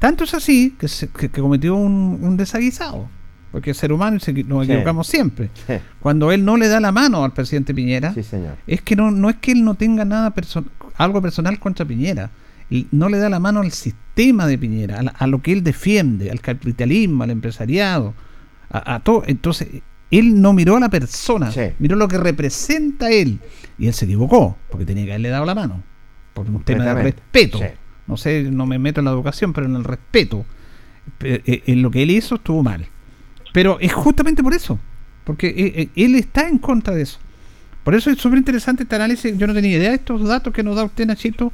[0.00, 3.08] Tanto es así que, se- que- que cometió un, un desaguisado,
[3.52, 4.72] porque es ser humano y se equi- nos Sí.
[4.72, 5.50] equivocamos siempre.
[5.66, 8.56] Sí, Cuando él no le da la mano al presidente Piñera, sí, señor.
[8.66, 10.64] es que no, no es que él no tenga nada perso-
[10.96, 12.30] algo personal contra Piñera.
[12.72, 15.52] Y No le da la mano al sistema de Piñera, a, la- a lo que
[15.52, 18.14] él defiende, al capitalismo, al empresariado,
[18.70, 19.24] a, a todo.
[19.26, 19.68] Entonces,
[20.12, 23.40] él no miró a la persona, miró lo que representa él.
[23.76, 25.82] Y él se equivocó, porque tenía que haberle dado la mano.
[26.32, 27.58] Por un tema de respeto.
[28.10, 30.44] No sé, no me meto en la educación, pero en el respeto.
[31.18, 32.86] Pe- eh, En lo que él hizo estuvo mal.
[33.52, 34.78] Pero es justamente por eso.
[35.24, 37.18] Porque eh, eh, él está en contra de eso.
[37.84, 39.38] Por eso es súper interesante este análisis.
[39.38, 41.52] Yo no tenía idea de estos datos que nos da usted, Nachito,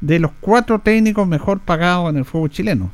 [0.00, 2.92] de los cuatro técnicos mejor pagados en el fútbol chileno.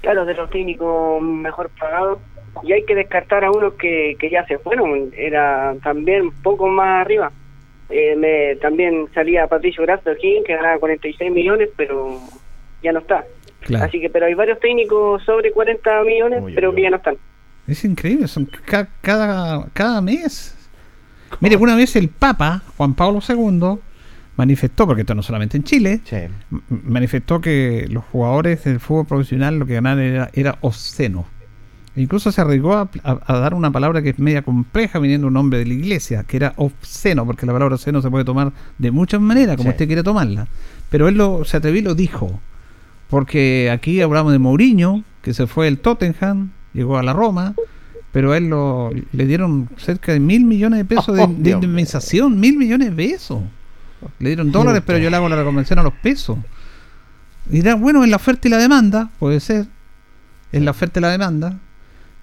[0.00, 2.18] Claro, de los técnicos mejor pagados.
[2.62, 5.10] Y hay que descartar a unos que, que ya se fueron.
[5.16, 7.32] Era también un poco más arriba.
[7.90, 12.18] Eh, me, también salía Patricio Grasso aquí, que ganaba 46 millones, pero
[12.82, 13.24] ya no está.
[13.60, 13.84] Claro.
[13.84, 17.16] Así que, pero hay varios técnicos sobre 40 millones, Uy, pero que ya no están.
[17.66, 20.56] Es increíble, son ca- cada, cada mes.
[21.40, 23.78] Mire, una vez el Papa, Juan Pablo II,
[24.36, 26.16] manifestó, porque esto no solamente en Chile, Sí.
[26.70, 31.26] manifestó que los jugadores del fútbol profesional lo que ganaban era, era obsceno.
[31.94, 35.34] Incluso se arriesgó a, a- a dar una palabra que es media compleja viniendo un
[35.34, 38.90] nombre de la iglesia, que era obsceno, porque la palabra obsceno se puede tomar de
[38.90, 39.74] muchas maneras, como Sí.
[39.74, 40.46] usted quiera tomarla.
[40.90, 42.40] Pero él lo, se atrevió y lo dijo.
[43.10, 47.54] Porque aquí hablamos de Mourinho, que se fue del Tottenham, llegó a la Roma,
[48.10, 52.40] pero a él lo, le dieron cerca de mil millones de pesos de, Oh, indemnización,
[52.40, 53.42] mil millones de pesos.
[54.18, 56.38] Le dieron dólares, pero yo le hago la reconversión a los pesos.
[57.46, 59.66] Dirá, bueno, en la oferta y la demanda, puede ser.
[60.52, 61.58] En la oferta y la demanda.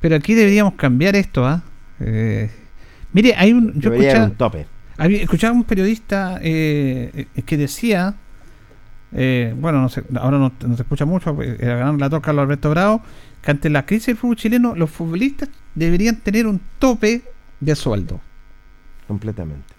[0.01, 1.61] Pero aquí deberíamos cambiar esto, ¿ah?
[1.99, 2.49] Eh,
[3.13, 3.73] mire, hay un.
[3.79, 4.67] Yo Debería escuchaba, un tope.
[4.97, 8.15] había- escuchaba un periodista eh, eh, que decía.
[9.11, 12.31] eh, bueno, no sé, ahora no, no se escucha mucho, porque era ganar la toca
[12.31, 13.01] Alberto Bravo.
[13.41, 17.21] Que ante la crisis del fútbol chileno, los futbolistas deberían tener un tope
[17.61, 18.19] de sueldo
[19.07, 19.73] Completamente.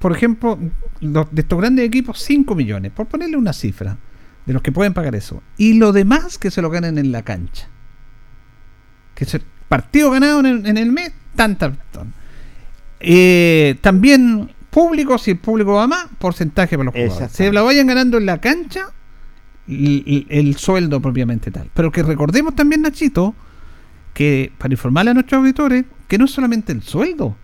[0.00, 0.58] por ejemplo,
[1.00, 3.96] los, de estos grandes equipos, 5 millones, por ponerle una cifra,
[4.46, 5.42] de los que pueden pagar eso.
[5.56, 7.68] Y lo demás que se lo ganen en la cancha.
[9.14, 11.72] Que se, partido ganado en el, en el mes, tanta.
[11.92, 12.12] tan.
[13.00, 17.32] Eh, también público, si el público va más, porcentaje para los jugadores.
[17.32, 18.86] Se la vayan ganando en la cancha,
[19.68, 21.70] el, el sueldo propiamente tal.
[21.74, 23.34] Pero que recordemos también, Nachito,
[24.12, 27.36] que para informarle a nuestros auditores, que no es solamente el sueldo.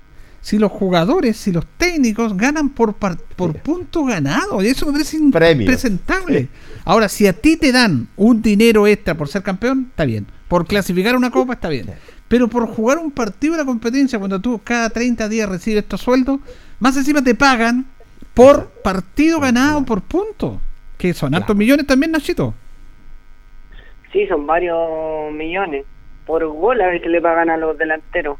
[0.42, 4.92] Si los jugadores, si los técnicos ganan por par- por punto ganado, y eso me
[4.92, 5.62] parece Premio.
[5.64, 6.48] impresentable.
[6.86, 10.26] Ahora, si a ti te dan un dinero extra por ser campeón, está bien.
[10.50, 11.86] Por clasificar una copa, está bien.
[12.26, 16.00] Pero por jugar un partido de la competencia, cuando tú cada 30 días recibes estos
[16.00, 16.40] sueldos,
[16.80, 17.86] más encima te pagan
[18.34, 20.60] por partido ganado por punto.
[20.98, 22.52] Que son hartos millones también, Nachito.
[24.12, 25.84] Sí, son varios millones.
[26.26, 28.36] Por gol a veces le pagan a los delanteros.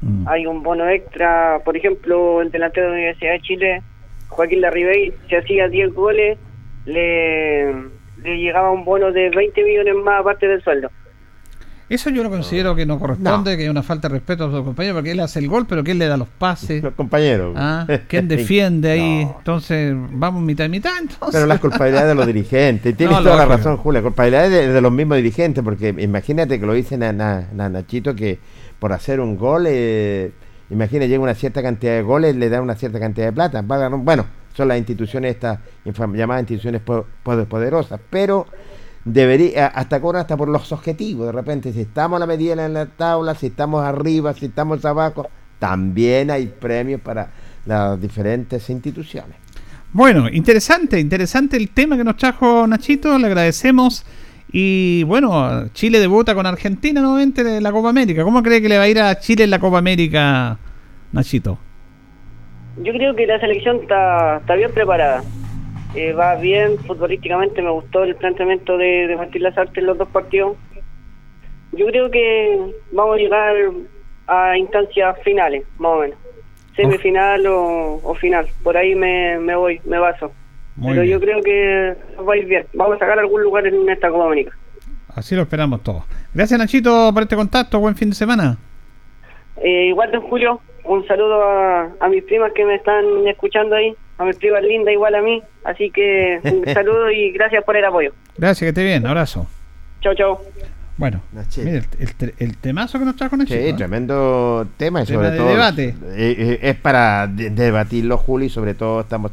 [0.00, 0.28] Mm.
[0.28, 3.82] Hay un bono extra, por ejemplo, el delantero de la Universidad de Chile,
[4.28, 6.38] Joaquín Larribey, si hacía 10 goles,
[6.84, 7.72] le,
[8.22, 10.92] le llegaba un bono de 20 millones más aparte del sueldo.
[11.90, 14.62] Eso yo lo considero que no corresponde, que es una falta de respeto a su
[14.64, 16.82] compañero, porque él hace el gol, pero ¿quién le da los pases?
[16.82, 17.54] Los compañeros.
[17.56, 19.24] Ah, ¿Quién defiende ahí?
[19.24, 19.36] No.
[19.38, 20.92] Entonces, vamos mitad y mitad.
[21.00, 21.30] Entonces.
[21.32, 22.94] Pero las culpabilidades de los dirigentes.
[22.96, 24.02] Tienes No, toda la razón, Julia.
[24.02, 28.14] Culpabilidades de, de los mismos dirigentes, porque imagínate que lo dice Na- Na- Na- Nachito
[28.14, 28.38] que
[28.78, 30.30] por hacer un gol, eh,
[30.70, 33.62] imagina, llega una cierta cantidad de goles, le da una cierta cantidad de plata.
[33.62, 35.58] Va a ganar- bueno, son las instituciones estas
[36.12, 38.46] llamadas instituciones po- po- poderosas, pero
[39.12, 41.26] debería, hasta cobran hasta por los objetivos.
[41.26, 44.84] De repente, si estamos a la medida en la tabla, si estamos arriba, si estamos
[44.84, 47.30] abajo, también hay premios para
[47.66, 49.36] las diferentes instituciones.
[49.92, 54.04] Bueno, interesante, interesante el tema que nos trajo Nachito, le agradecemos.
[54.50, 58.22] Y bueno, Chile debuta con Argentina nuevamente en la Copa América.
[58.24, 60.58] ¿Cómo cree que le va a ir a Chile en la Copa América,
[61.12, 61.58] Nachito?
[62.82, 65.22] Yo creo que la selección está, está bien preparada.
[65.94, 70.08] Eh, va bien, futbolísticamente me gustó el planteamiento de, de Martín Lazarte en los dos
[70.08, 70.56] partidos.
[71.72, 73.56] Yo creo que vamos a llegar
[74.26, 76.18] a instancias finales, más o menos.
[76.76, 78.46] Semifinal o, o final.
[78.62, 80.30] Por ahí me, me voy, me baso.
[80.76, 81.12] Muy Pero bien.
[81.14, 82.66] yo creo que va a ir bien.
[82.74, 84.52] Vamos a sacar algún lugar en esta Copa América.
[85.14, 86.04] Así lo esperamos todos.
[86.32, 87.80] Gracias, Nachito, por este contacto.
[87.80, 88.56] Buen fin de semana.
[89.56, 93.92] Eh, igual, don Julio, un saludo a, a mis primas que me están escuchando ahí,
[94.18, 97.84] a mis primas lindas igual a mí, así que un saludo y gracias por el
[97.84, 98.12] apoyo.
[98.36, 99.06] Gracias, que esté bien.
[99.06, 99.46] Abrazo.
[100.00, 100.40] Chao, chao.
[100.96, 101.20] Bueno,
[101.58, 103.60] mire, el, el- el temazo que nos trajo Nachito.
[103.60, 103.72] Sí, ¿eh?
[103.74, 105.88] tremendo tema y Tema sobre de todo debate.
[105.88, 105.94] eh,
[106.38, 109.30] eh, es para de- debatirlo, Julio, y sobre todo estamos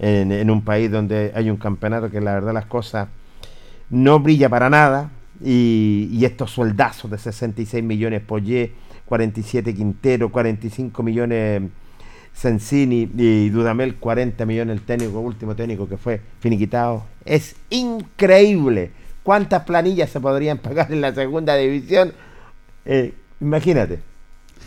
[0.00, 3.08] en, en un país donde hay un campeonato que la verdad las cosas
[3.88, 5.10] no brilla para nada
[5.40, 8.72] y, y estos soldazos de 66 millones Poyé,
[9.04, 11.62] 47 Quintero, 45 millones
[12.36, 17.04] Sensini y Dudamel 40 millones el técnico, último técnico que fue finiquitado.
[17.24, 18.90] Es increíble
[19.22, 22.12] cuántas planillas se podrían pagar en la segunda división.
[22.84, 24.00] Eh, imagínate.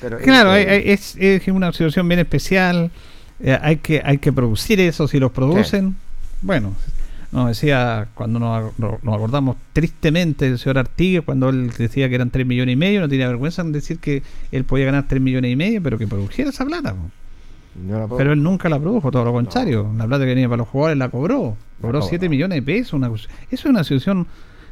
[0.02, 2.90] Pero Claro, hay- es, es una situación bien especial.
[3.40, 5.08] eh, hay, que, hay que producir eso.
[5.08, 5.96] Si los producen,
[6.42, 6.74] bueno,
[7.32, 12.16] nos decía cuando nos, nos- nos acordamos tristemente del señor Artigue, cuando él decía que
[12.16, 15.22] eran 3 millones y medio, no tenía vergüenza en decir que él podía ganar 3
[15.22, 16.94] millones y medio, pero que produjera esa plata.
[16.96, 17.12] po.
[17.76, 19.92] No la puedo- Pero él nunca la produjo, todo lo contrario.
[19.98, 21.56] La plata que venía para los jugadores la cobró.
[21.82, 22.02] Cobró cobró.
[22.02, 22.94] 7 millones de pesos.
[22.94, 24.28] Una, cosa- eso es una situación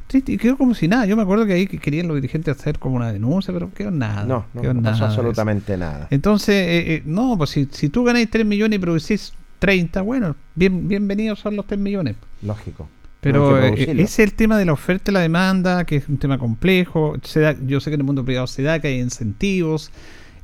[0.07, 1.05] triste y quedó como si nada.
[1.05, 3.91] Yo me acuerdo que ahí que querían los dirigentes hacer como una denuncia, pero quedó
[3.91, 4.23] nada.
[4.23, 5.13] no, no, quedó no nada pasó eso.
[5.19, 6.07] absolutamente nada.
[6.11, 10.35] Entonces, eh, eh, no, pues si, si tú ganáis 3 millones y producís 30, bueno,
[10.55, 12.15] bien, bienvenidos son los 3 millones.
[12.41, 12.87] Lógico.
[13.19, 16.17] Pero eh, ese es el tema de la oferta y la demanda, que es un
[16.17, 17.15] tema complejo.
[17.23, 19.91] Se da- yo sé que en el mundo privado se da, que hay incentivos.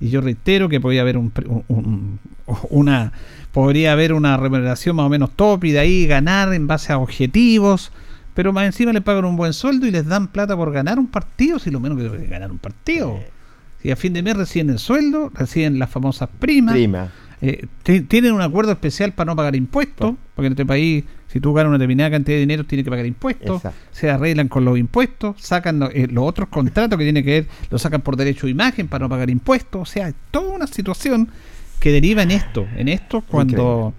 [0.04, 2.20] Y yo reitero que podría haber un, un- un-
[2.70, 3.14] una
[3.52, 6.98] podría haber una remuneración más o menos top y de ahí ganar en base a
[6.98, 7.92] objetivos.
[8.34, 11.08] Pero más encima le pagan un buen sueldo y les dan plata por ganar un
[11.08, 13.20] partido, si lo menos que ganar un partido.
[13.82, 16.74] Si a fin de mes reciben el sueldo, reciben las famosas primas.
[16.74, 17.12] Prima.
[17.42, 21.40] Eh, ti- tienen un acuerdo especial para no pagar impuestos, porque en este país, si
[21.40, 23.80] tú ganas una determinada cantidad de dinero, tienes que pagar impuestos, Exacto.
[23.92, 27.48] se arreglan con los impuestos, sacan lo- eh, los otros contratos que tienen que ver,
[27.72, 30.68] los sacan por derecho de imagen para no pagar impuestos, o sea, es toda una
[30.68, 31.28] situación
[31.80, 33.94] que deriva en esto, en esto cuando,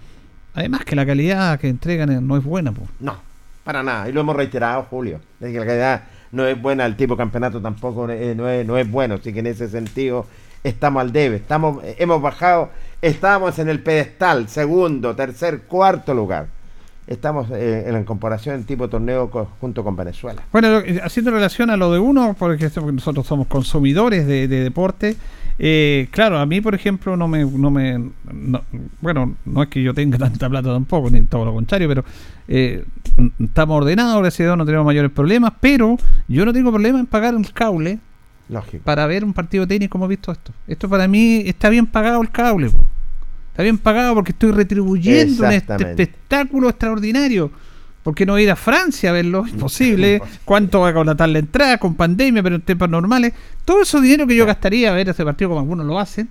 [0.55, 2.71] además que la calidad que entregan eh, no es buena.
[2.73, 2.83] po.
[3.01, 3.17] No,
[3.65, 4.09] para nada.
[4.09, 5.21] Y lo hemos reiterado, Julio.
[5.41, 8.65] De que la calidad no es buena, el tipo de campeonato tampoco eh, no, es,
[8.67, 9.17] no es bueno.
[9.17, 10.27] Así que en ese sentido
[10.63, 11.37] estamos al debe.
[11.37, 12.71] Estamos, hemos bajado,
[13.03, 16.47] estábamos en el pedestal, segundo, tercer, cuarto lugar.
[17.07, 20.43] Estamos eh, en la comparación del tipo torneo co- junto con Venezuela.
[20.53, 25.17] Bueno, eh, haciendo relación a lo de uno, porque nosotros somos consumidores de, de deporte,
[25.59, 27.99] eh, claro, a mí, por ejemplo, no me, no me,
[28.33, 28.63] no-
[29.03, 32.05] bueno, no es que yo tenga tanta plata tampoco, ni todo lo contrario, pero
[32.49, 32.85] eh,
[33.39, 37.07] estamos ordenados, gracias a Dios, no tenemos mayores problemas, pero yo no tengo problema en
[37.07, 37.99] pagar el cable
[38.49, 38.83] Lógico.
[38.83, 40.53] para ver un partido de tenis como he visto esto.
[40.67, 42.71] Esto para mí está bien pagado el cable.
[42.71, 42.85] po.
[43.55, 47.53] Está bien pagado porque estoy retribuyendo un espectáculo extraordinario.
[48.03, 49.47] ¿Por qué no ir a Francia a verlo?
[49.49, 50.21] Imposible.
[50.45, 53.33] ¿Cuánto va a contratar la entrada con pandemia, pero en tiempos normales?
[53.65, 56.29] Todo ese dinero que yo gastaría a ver ese partido como algunos lo hacen.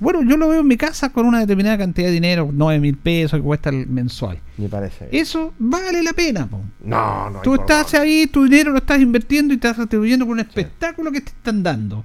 [0.00, 2.96] Bueno, yo lo veo en mi casa con una determinada cantidad de dinero, 9 mil
[2.96, 4.40] pesos que cuesta el mensual.
[4.56, 5.06] Me parece.
[5.06, 5.22] bien.
[5.22, 6.48] Eso vale la pena.
[6.48, 6.60] po.
[6.82, 7.40] No, no.
[7.42, 11.20] Tú estás ahí, tu dinero lo estás invirtiendo y estás retribuyendo con un espectáculo que
[11.20, 12.04] te están dando.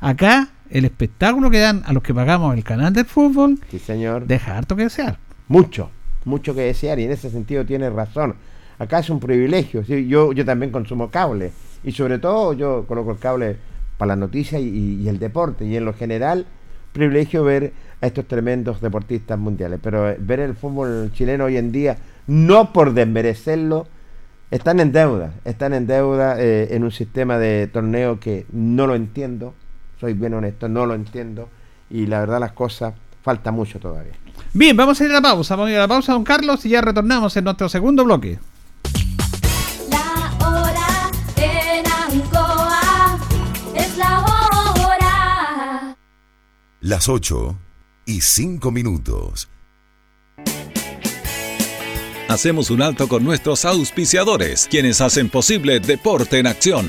[0.00, 4.26] Acá, el espectáculo que dan a los que pagamos el canal del fútbol Sí, señor.
[4.26, 5.18] deja harto que desear.
[5.48, 5.90] mucho,
[6.24, 8.34] mucho que desear y en ese sentido tiene razón.
[8.78, 10.06] Acá es un privilegio, ¿sí?
[10.06, 11.52] yo, yo también consumo cable
[11.84, 13.56] Y sobre todo yo coloco el cable
[13.98, 15.66] para las noticias y, y el deporte.
[15.66, 16.46] Y en lo general
[16.92, 19.78] privilegio ver a estos tremendos deportistas mundiales.
[19.82, 23.86] Pero eh, ver el fútbol chileno hoy en día, no por desmerecerlo,
[24.50, 25.34] están en deuda.
[25.44, 29.54] Están en deuda eh, en un sistema de torneo que no lo entiendo.
[30.00, 31.50] Soy bien honesto, no lo entiendo.
[31.90, 34.12] Y la verdad las cosas falta mucho todavía.
[34.54, 35.54] Bien, vamos a ir a la pausa.
[35.54, 38.38] Vamos a ir a la pausa, don Carlos, y ya retornamos en nuestro segundo bloque.
[39.90, 43.18] La hora en Ancoa
[43.74, 45.96] es la hora.
[46.80, 47.56] Las 8
[48.06, 49.48] y 5 minutos.
[52.28, 56.88] Hacemos un alto con nuestros auspiciadores, quienes hacen posible Deporte en Acción.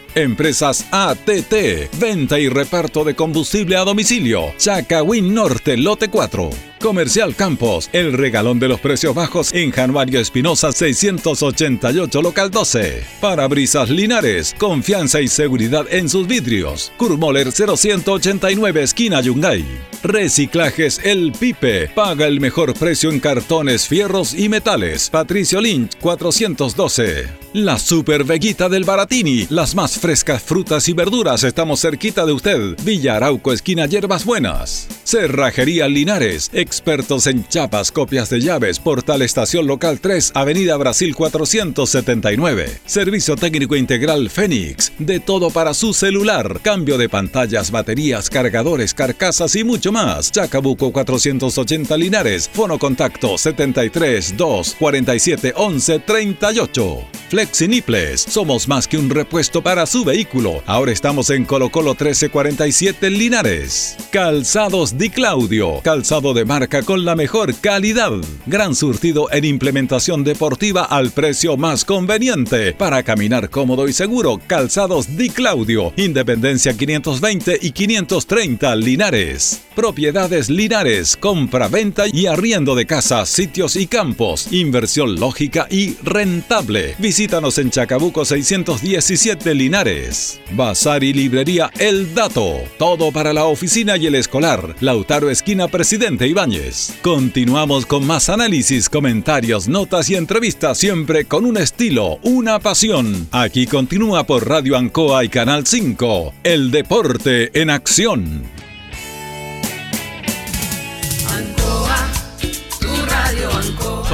[0.15, 4.53] Empresas ATT, venta y reparto de combustible a domicilio.
[4.57, 6.49] Chacawin Norte, lote 4.
[6.81, 13.03] Comercial Campos, el regalón de los precios bajos en Januario Espinosa 688 local 12.
[13.21, 16.91] Parabrisas Linares, confianza y seguridad en sus vidrios.
[16.97, 19.90] Kurmoller 0189 esquina Yungay.
[20.03, 25.11] Reciclajes El Pipe, paga el mejor precio en cartones, fierros y metales.
[25.11, 27.41] Patricio Lynch 412.
[27.53, 32.77] La Super Veguita del Baratini, las más frescas frutas y verduras, estamos cerquita de usted.
[32.81, 34.87] Villa Arauco, esquina Hierbas Buenas.
[35.03, 42.79] Cerrajería Linares, expertos en chapas, copias de llaves, Portal Estación Local 3, Avenida Brasil 479.
[42.85, 49.57] Servicio técnico integral Fénix, de todo para su celular, cambio de pantallas, baterías, cargadores, carcasas
[49.57, 50.31] y mucho más.
[50.31, 57.21] Chacabuco 480 Linares, fono contacto 73 2 47 11 38.
[57.31, 60.61] Flexiniples, somos más que un repuesto para su vehículo.
[60.65, 63.95] Ahora estamos en Colo Colo 1347 Linares.
[64.11, 68.11] Calzados Di Claudio, calzado de marca con la mejor calidad.
[68.47, 72.73] Gran surtido en implementación deportiva al precio más conveniente.
[72.73, 79.61] Para caminar cómodo y seguro, Calzados Di Claudio, Independencia 520 y 530 Linares.
[79.81, 84.53] Propiedades Linares, compra-venta y arriendo de casas, sitios y campos.
[84.53, 86.93] Inversión lógica y rentable.
[86.99, 90.39] Visítanos en Chacabuco 617 Linares.
[90.51, 92.59] Bazar y librería El Dato.
[92.77, 94.75] Todo para la oficina y el escolar.
[94.81, 96.93] Lautaro Esquina Presidente Ibáñez.
[97.01, 103.27] Continuamos con más análisis, comentarios, notas y entrevistas, siempre con un estilo, una pasión.
[103.31, 106.35] Aquí continúa por Radio Ancoa y Canal 5.
[106.43, 108.61] El deporte en acción.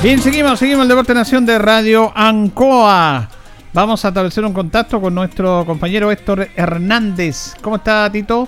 [0.00, 3.28] Bien, seguimos, seguimos el Deporte Nación de Radio Ancoa.
[3.72, 7.56] Vamos a establecer un contacto con nuestro compañero Héctor Hernández.
[7.60, 8.46] ¿Cómo está, Tito?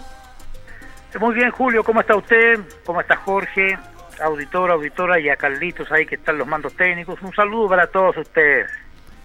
[1.19, 2.61] Muy bien, Julio, ¿cómo está usted?
[2.87, 3.77] ¿Cómo está Jorge?
[4.23, 7.21] Auditora, auditora y a Carlitos ahí que están los mandos técnicos.
[7.21, 8.71] Un saludo para todos ustedes.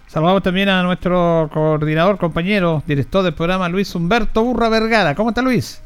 [0.07, 5.13] Saludamos también a nuestro coordinador, compañero, director del programa, Luis Humberto Burra Vergara.
[5.13, 5.79] ¿Cómo está, Luis?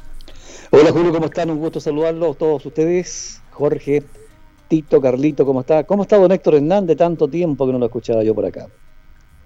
[0.69, 1.49] Hola, Julio, ¿cómo están?
[1.49, 3.41] Un gusto saludarlos todos ustedes.
[3.51, 4.03] Jorge,
[4.69, 5.83] Tito, Carlito, ¿cómo está?
[5.83, 6.95] ¿Cómo está don Héctor Hernández?
[6.95, 8.67] Tanto tiempo que no lo escuchaba yo por acá.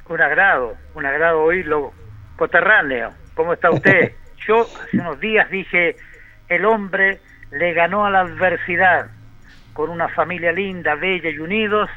[0.10, 1.94] Un agrado, un agrado oírlo.
[2.36, 4.12] Coterráneo, ¿cómo está usted?
[4.46, 5.96] Yo hace unos días dije,
[6.50, 7.22] el hombre
[7.52, 9.12] le ganó a la adversidad.
[9.72, 11.90] Con una familia linda, bella y unidos,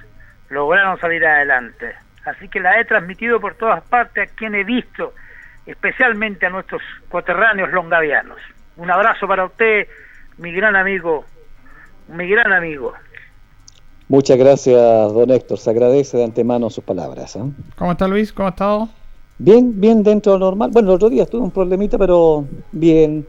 [0.48, 1.94] lograron salir adelante.
[2.24, 5.14] Así que la he transmitido por todas partes a quien he visto,
[5.66, 8.38] especialmente a nuestros coterráneos longavianos.
[8.76, 9.88] Un abrazo para usted,
[10.38, 11.24] mi gran amigo,
[12.08, 12.94] mi gran amigo.
[14.08, 15.58] Muchas gracias, don Héctor.
[15.58, 17.34] Se agradece de antemano sus palabras.
[17.34, 17.42] ¿eh?
[17.76, 18.32] ¿Cómo está, Luis?
[18.32, 18.88] ¿Cómo ha estado?
[19.38, 20.70] Bien, bien dentro de lo normal.
[20.72, 23.26] Bueno, el otro día tuve un problemita, pero bien.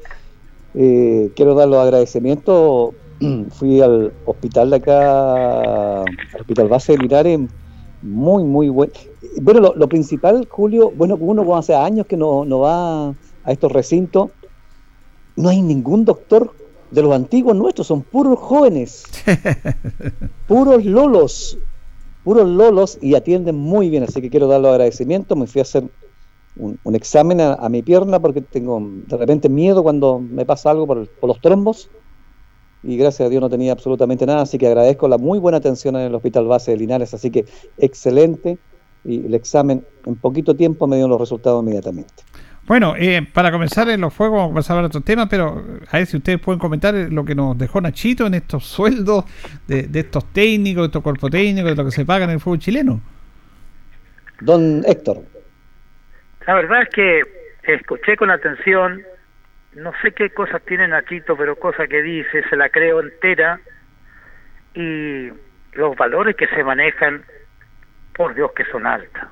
[0.76, 2.94] Eh, quiero dar los agradecimientos.
[3.50, 7.40] Fui al hospital de acá, al hospital base de Linares,
[8.04, 8.94] muy, muy bueno.
[9.42, 13.72] Bueno, lo, lo principal, Julio, bueno, uno hace años que no, no va a estos
[13.72, 14.30] recintos,
[15.36, 16.54] no hay ningún doctor
[16.92, 19.04] de los antiguos nuestros, son puros jóvenes,
[20.48, 21.58] puros lolos,
[22.24, 25.64] puros lolos y atienden muy bien, así que quiero dar los agradecimientos, me fui a
[25.64, 25.84] hacer
[26.56, 30.72] un, un examen a, a mi pierna porque tengo de repente miedo cuando me pasa
[30.72, 31.90] algo por, el- por los trombos.
[32.84, 35.96] Y gracias a Dios no tenía absolutamente nada, así que agradezco la muy buena atención
[35.96, 37.46] en el Hospital Base de Linares, así que
[37.78, 38.60] excelente.
[39.04, 42.14] Y el examen en poquito tiempo me dio los resultados inmediatamente.
[42.68, 45.98] Bueno, eh, para comenzar en los juegos, vamos a comenzar a otros temas, pero a
[45.98, 49.24] ver si ustedes pueden comentar eh, lo que nos dejó Nachito en estos sueldos
[49.68, 52.42] de, de estos técnicos, de estos cuerpos técnicos, de lo que se paga en el
[52.42, 53.00] fútbol chileno.
[54.42, 55.24] Don Héctor.
[56.46, 57.22] La verdad es que
[57.64, 59.02] escuché con atención,
[59.74, 63.62] no sé qué cosas tiene Nachito, pero cosa que dice, se la creo entera,
[64.74, 65.30] y
[65.72, 67.24] los valores que se manejan,
[68.14, 69.28] por Dios que son altas.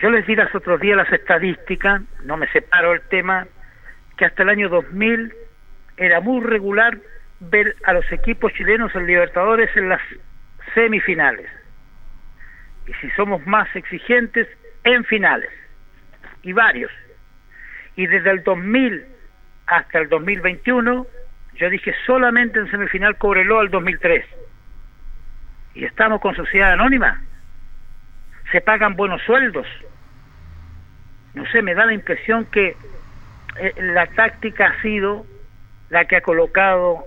[0.00, 3.46] Yo les di los otros días las estadísticas, no me separo el tema,
[4.16, 5.32] que hasta el año 2000
[5.96, 6.98] era muy regular
[7.40, 10.00] ver a los equipos chilenos en Libertadores en las
[10.74, 11.48] semifinales.
[12.86, 14.48] Y si somos más exigentes,
[14.84, 15.50] en finales.
[16.42, 16.90] Y varios.
[17.96, 19.04] Y desde el 2000
[19.66, 21.06] hasta el 2021,
[21.54, 24.24] yo dije solamente en semifinal Cobreloa al 2003.
[25.74, 27.22] Y estamos con sociedad anónima.
[28.52, 29.66] Se pagan buenos sueldos.
[31.34, 32.76] No sé, me da la impresión que
[33.56, 35.26] eh, la táctica ha sido
[35.90, 37.04] la que ha colocado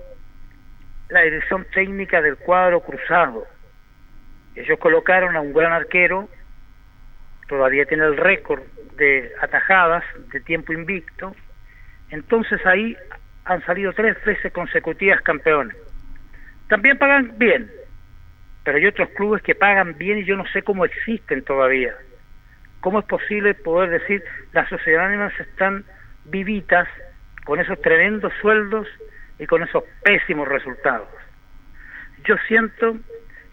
[1.08, 3.46] la dirección técnica del cuadro cruzado.
[4.54, 6.28] Ellos colocaron a un gran arquero,
[7.48, 8.62] todavía tiene el récord
[8.96, 11.34] de atajadas de tiempo invicto,
[12.10, 12.96] entonces ahí
[13.44, 15.76] han salido tres veces consecutivas campeones.
[16.68, 17.70] También pagan bien,
[18.68, 21.94] pero hay otros clubes que pagan bien y yo no sé cómo existen todavía.
[22.80, 25.86] ¿Cómo es posible poder decir las sociedades anónimas están
[26.26, 26.86] vivitas
[27.46, 28.86] con esos tremendos sueldos
[29.38, 31.08] y con esos pésimos resultados?
[32.24, 32.98] Yo siento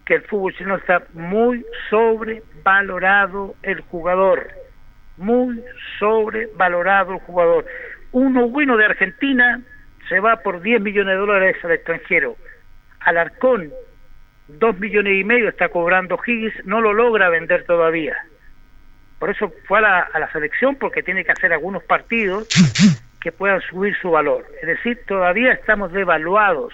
[0.04, 4.50] que el fútbol chileno está muy sobrevalorado el jugador,
[5.16, 5.64] muy
[5.98, 7.64] sobrevalorado el jugador.
[8.12, 9.62] Uno bueno de Argentina
[10.10, 12.36] se va por 10 millones de dólares al extranjero.
[13.00, 13.72] Alarcón,
[14.48, 18.16] 2 millones y medio está cobrando Higgins, no lo logra vender todavía.
[19.18, 22.48] Por eso fue a la, a la selección porque tiene que hacer algunos partidos
[23.20, 24.46] que puedan subir su valor.
[24.60, 26.72] Es decir, todavía estamos devaluados.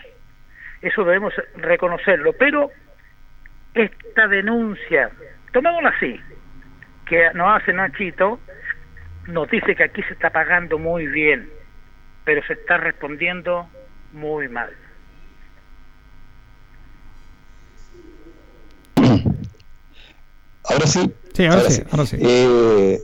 [0.82, 2.32] Eso debemos reconocerlo.
[2.34, 2.70] Pero
[3.74, 5.10] esta denuncia,
[5.52, 6.20] tomémosla así,
[7.06, 8.40] que nos hace Nachito,
[9.28, 11.48] nos dice que aquí se está pagando muy bien,
[12.24, 13.68] pero se está respondiendo
[14.12, 14.70] muy mal.
[20.64, 21.00] Ahora sí.
[21.32, 22.16] Sí, ahora sí, ahora sí.
[22.20, 23.00] Eh,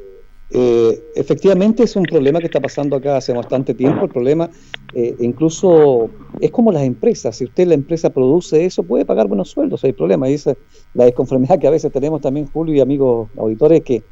[0.51, 4.05] eh, efectivamente es un problema que está pasando acá hace bastante tiempo.
[4.05, 4.49] El problema
[4.95, 7.37] eh, incluso es como las empresas.
[7.37, 9.85] Si usted la empresa produce eso, puede pagar buenos sueldos.
[9.85, 10.29] Hay problema.
[10.29, 10.57] Y esa es
[10.95, 14.03] la desconformidad que a veces tenemos también, Julio y amigos auditores, que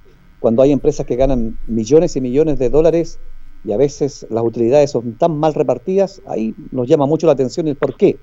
[0.41, 3.19] cuando hay empresas que ganan millones y millones de dólares
[3.65, 7.67] y a veces las utilidades son tan mal repartidas, ahí nos llama mucho la atención
[7.69, 8.19] el por qué.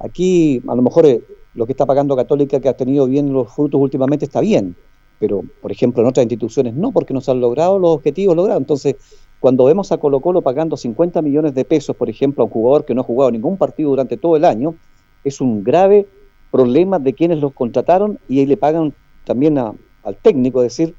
[0.00, 1.06] Aquí a lo mejor
[1.54, 4.76] lo que está pagando Católica, que ha tenido bien los frutos últimamente, está bien,
[5.18, 8.60] pero por ejemplo en otras instituciones no, porque no se han logrado los objetivos logrados.
[8.60, 8.96] Entonces,
[9.40, 12.84] cuando vemos a Colo Colo pagando 50 millones de pesos, por ejemplo, a un jugador
[12.84, 14.74] que no ha jugado ningún partido durante todo el año,
[15.22, 16.06] es un grave
[16.50, 18.94] problemas de quienes los contrataron y ahí le pagan
[19.24, 20.94] también al técnico, es decir,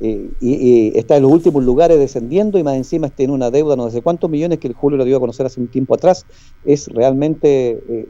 [0.00, 3.90] eh, y, está en los últimos lugares descendiendo y más encima tiene una deuda no
[3.90, 6.24] sé cuántos millones que el Julio lo dio a conocer hace un tiempo atrás.
[6.64, 8.08] Es realmente eh,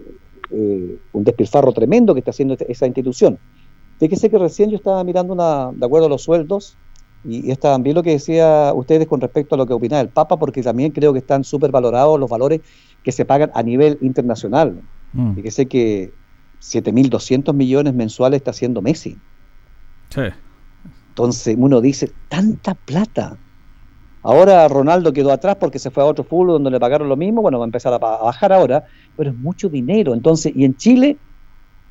[0.51, 3.39] eh, un despilfarro tremendo que está haciendo este- esa institución.
[3.99, 6.77] Fíjese que recién yo estaba mirando una, de acuerdo a los sueldos
[7.25, 10.09] y, y está también lo que decía ustedes con respecto a lo que opinaba el
[10.09, 12.61] Papa, porque también creo que están súper valorados los valores
[13.03, 14.81] que se pagan a nivel internacional.
[15.13, 15.35] Mm.
[15.35, 16.13] Fíjese que
[16.61, 19.17] 7.200 millones mensuales está haciendo Messi.
[20.11, 20.23] Sí.
[21.11, 23.37] Entonces uno dice, tanta plata.
[24.23, 27.43] Ahora Ronaldo quedó atrás porque se fue a otro fútbol donde le pagaron lo mismo,
[27.43, 28.85] bueno, va a empezar a, bajar ahora,
[29.17, 30.15] pero es mucho dinero.
[30.15, 31.19] Entonces, y en Chile,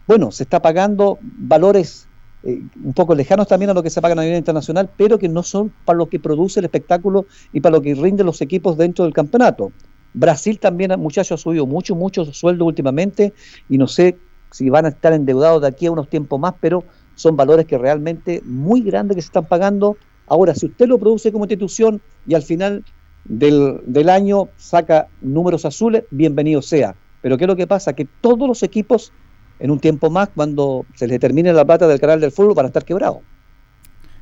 [0.08, 2.08] bueno, se está pagando valores
[2.44, 5.30] eh, un poco lejanos también a lo que se pagan a nivel internacional, pero que
[5.30, 8.78] no son para lo que produce el espectáculo y para lo que rinden los equipos
[8.78, 9.72] dentro del campeonato.
[10.14, 13.34] Brasil también, muchachos, ha subido mucho, mucho su sueldo últimamente
[13.70, 14.18] y no sé
[14.52, 16.84] si van a estar endeudados de aquí a unos tiempos más, pero
[17.16, 19.98] son valores que realmente muy grandes que se están pagando.
[20.28, 22.84] Ahora, si usted lo produce como institución y al final
[23.26, 26.96] del, del año saca números azules, bienvenido sea.
[27.22, 27.94] Pero ¿qué es lo que pasa?
[27.94, 29.12] Que todos los equipos,
[29.60, 32.66] en un tiempo más, cuando se les termine la plata del canal del fútbol, van
[32.66, 33.20] a estar quebrados.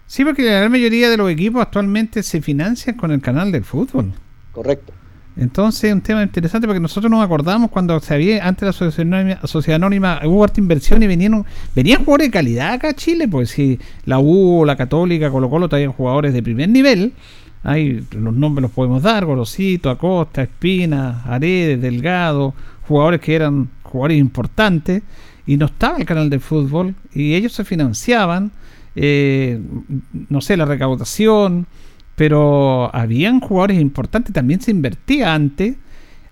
[0.08, 3.64] Sí, porque la gran mayoría de los equipos actualmente se financian con el canal del
[3.64, 4.14] fútbol.
[4.52, 4.94] Correcto.
[5.38, 8.74] Entonces es un tema interesante porque nosotros nos acordamos cuando se había, antes de la
[8.74, 13.28] Sociedad Anónima, Sociedad hubo harta inversión y venían, venían jugadores de calidad acá a Chile,
[13.28, 17.14] pues si la U, la Católica, Colo Colo traían jugadores de primer nivel,
[17.64, 22.54] ahí los nombres los podemos dar, Gorosito, Acosta, Espina, Aredes, Delgado,
[22.88, 25.04] jugadores que eran jugadores importantes,
[25.46, 28.52] y no estaba el canal de fútbol, y ellos se financiaban,
[28.96, 29.60] eh,
[30.30, 31.68] no sé, la recaudación,
[32.16, 35.76] pero habían jugadores importantes, también se invertía antes.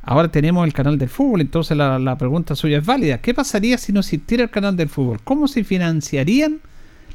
[0.01, 3.19] Ahora tenemos el canal del fútbol, entonces la, pregunta suya es válida.
[3.19, 5.19] ¿Qué pasaría si no existiera el canal del fútbol?
[5.23, 6.59] ¿Cómo se financiarían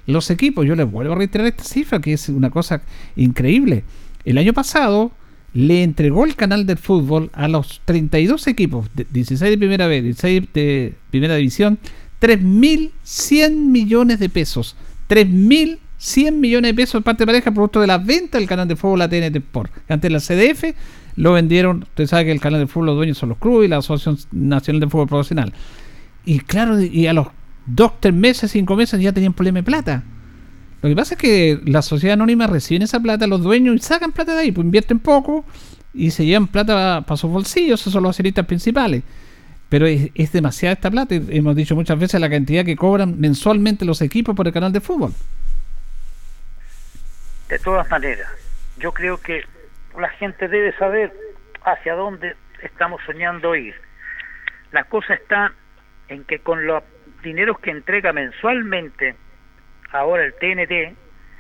[0.07, 0.67] los equipos?
[0.67, 2.83] Yo les vuelvo a reiterar esta cifra, que es una cosa
[3.17, 3.85] increíble.
[4.25, 5.13] El año pasado
[5.53, 10.03] le entregó el canal del fútbol a los 32 equipos, de 16 de primera vez,
[10.03, 11.79] 16 de primera división,
[12.21, 14.77] 3.100 millones de pesos.
[15.09, 15.79] 3.100
[16.33, 19.03] millones de pesos en parte de pareja, producto de la venta del canal de fútbol
[19.03, 19.73] a TNT Sport.
[19.89, 20.75] Antes la CDF
[21.17, 23.69] lo vendieron, usted sabe que el canal de fútbol los dueños son los clubes y
[23.69, 25.53] la Asociación Nacional de Fútbol Profesional.
[26.25, 27.29] Y claro, y a los
[27.67, 30.05] dos, tres meses, cinco meses ya tenían problema de plata.
[30.81, 34.13] Lo que pasa es que la sociedad anónima reciben esa plata, los dueños y sacan
[34.13, 35.45] plata de ahí, pues invierten poco
[35.93, 39.03] y se llevan plata para sus bolsillos, esos son los accionistas principales.
[39.69, 44.01] Pero es, demasiada esta plata, hemos dicho muchas veces la cantidad que cobran mensualmente los
[44.01, 45.13] equipos por el canal de fútbol.
[47.49, 48.29] De todas maneras,
[48.77, 49.43] yo creo que
[49.99, 51.13] la gente debe saber
[51.65, 53.75] hacia dónde estamos soñando ir.
[54.71, 55.53] La cosa está
[56.09, 56.83] en que con los
[57.23, 59.17] dineros que entrega mensualmente
[59.91, 60.95] ahora el TNT,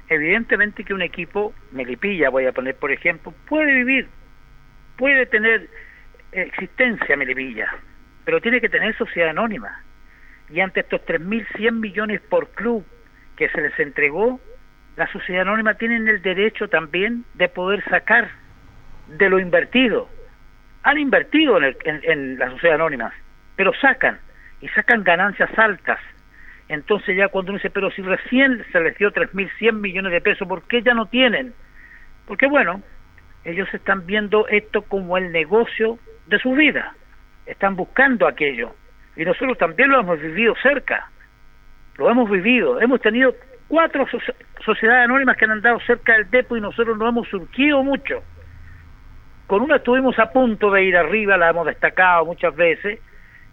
[0.08, 4.08] evidentemente que un equipo, Melipilla voy a poner por ejemplo, puede vivir,
[4.96, 5.68] puede tener
[6.32, 7.68] existencia Melipilla,
[8.24, 9.82] pero tiene que tener sociedad anónima.
[10.48, 12.86] Y ante estos 3.100 millones por club
[13.36, 14.40] que se les entregó,
[14.98, 18.28] la sociedad anónima tienen el derecho también de poder sacar
[19.06, 20.08] de lo invertido.
[20.82, 23.12] Han invertido en, el, en, en la sociedad anónima,
[23.54, 24.18] pero sacan,
[24.60, 26.00] y sacan ganancias altas.
[26.68, 30.48] Entonces ya cuando uno dice, pero si recién se les dio 3.100 millones de pesos,
[30.48, 31.54] ¿por qué ya no tienen?
[32.26, 32.82] Porque bueno,
[33.44, 36.92] ellos están viendo esto como el negocio de su vida,
[37.46, 38.74] están buscando aquello.
[39.14, 41.08] Y nosotros también lo hemos vivido cerca,
[41.96, 43.32] lo hemos vivido, hemos tenido
[43.68, 44.18] cuatro so
[44.64, 48.22] sociedades anónimas que han andado cerca del depo y nosotros no hemos surgido mucho.
[49.46, 53.00] Con una estuvimos a punto de ir arriba, la hemos destacado muchas veces,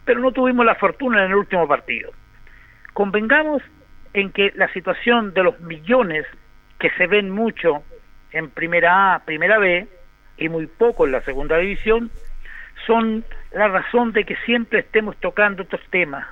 [0.04, 2.12] pero no tuvimos la fortuna en el último partido.
[2.94, 3.62] Convengamos
[4.14, 6.26] en que la situación de los millones
[6.80, 7.84] que se ven mucho
[8.32, 9.88] en primera A, primera B
[10.38, 12.12] y muy poco en la segunda división,
[12.86, 16.28] son la razón de que siempre estemos tocando estos temas.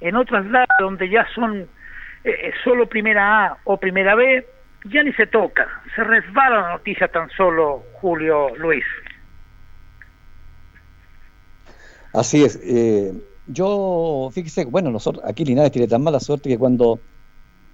[0.00, 1.66] En otras lados donde ya son
[2.24, 4.46] eh, solo primera A o primera B,
[4.84, 8.84] ya ni se toca, se resbala la noticia tan solo, Julio Luis.
[12.12, 12.58] Así es.
[12.62, 13.12] Eh,
[13.46, 17.00] yo, fíjese, bueno, nosotros, aquí Linares tiene tan mala suerte que cuando,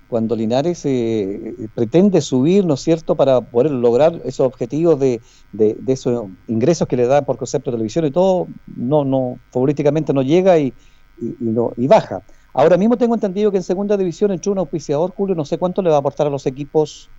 [0.09, 5.21] cuando Linares eh, pretende subir, ¿no es cierto?, para poder lograr esos objetivos de,
[5.53, 10.13] de, esos ingresos que le da por concepto de televisión y todo, no, no, futbolísticamente
[10.13, 10.73] no llega y,
[11.21, 12.23] y, no, y baja.
[12.55, 15.83] Ahora mismo tengo entendido que en segunda división entró un auspiciador, Julio, no sé cuánto
[15.83, 17.11] le va a aportar a los equipos.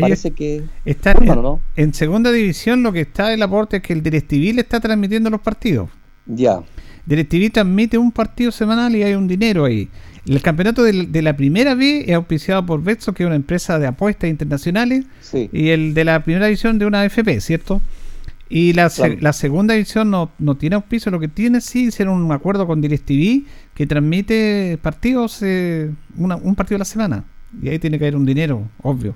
[0.00, 1.60] Parece que está en, ¿no?
[1.76, 5.28] en, segunda división lo que está el aporte es que el DirecTV le está transmitiendo
[5.28, 5.90] los partidos.
[6.24, 6.60] Ya.
[7.04, 9.90] DirecTV transmite un partido semanal y hay un dinero ahí.
[10.26, 13.78] El campeonato de, de la primera B es auspiciado por Betso, que es una empresa
[13.78, 15.50] de apuestas internacionales, Sí.
[15.52, 17.82] y el de la primera división de una AFP, ¿cierto?
[18.50, 22.22] Y la, se- la segunda división no, no tiene auspicio, lo que tiene sí hicieron
[22.22, 23.44] un acuerdo con DirecTV
[23.74, 27.24] que transmite partidos, eh, una- un partido a la semana.
[27.62, 29.14] Y ahí tiene que haber un dinero, obvio.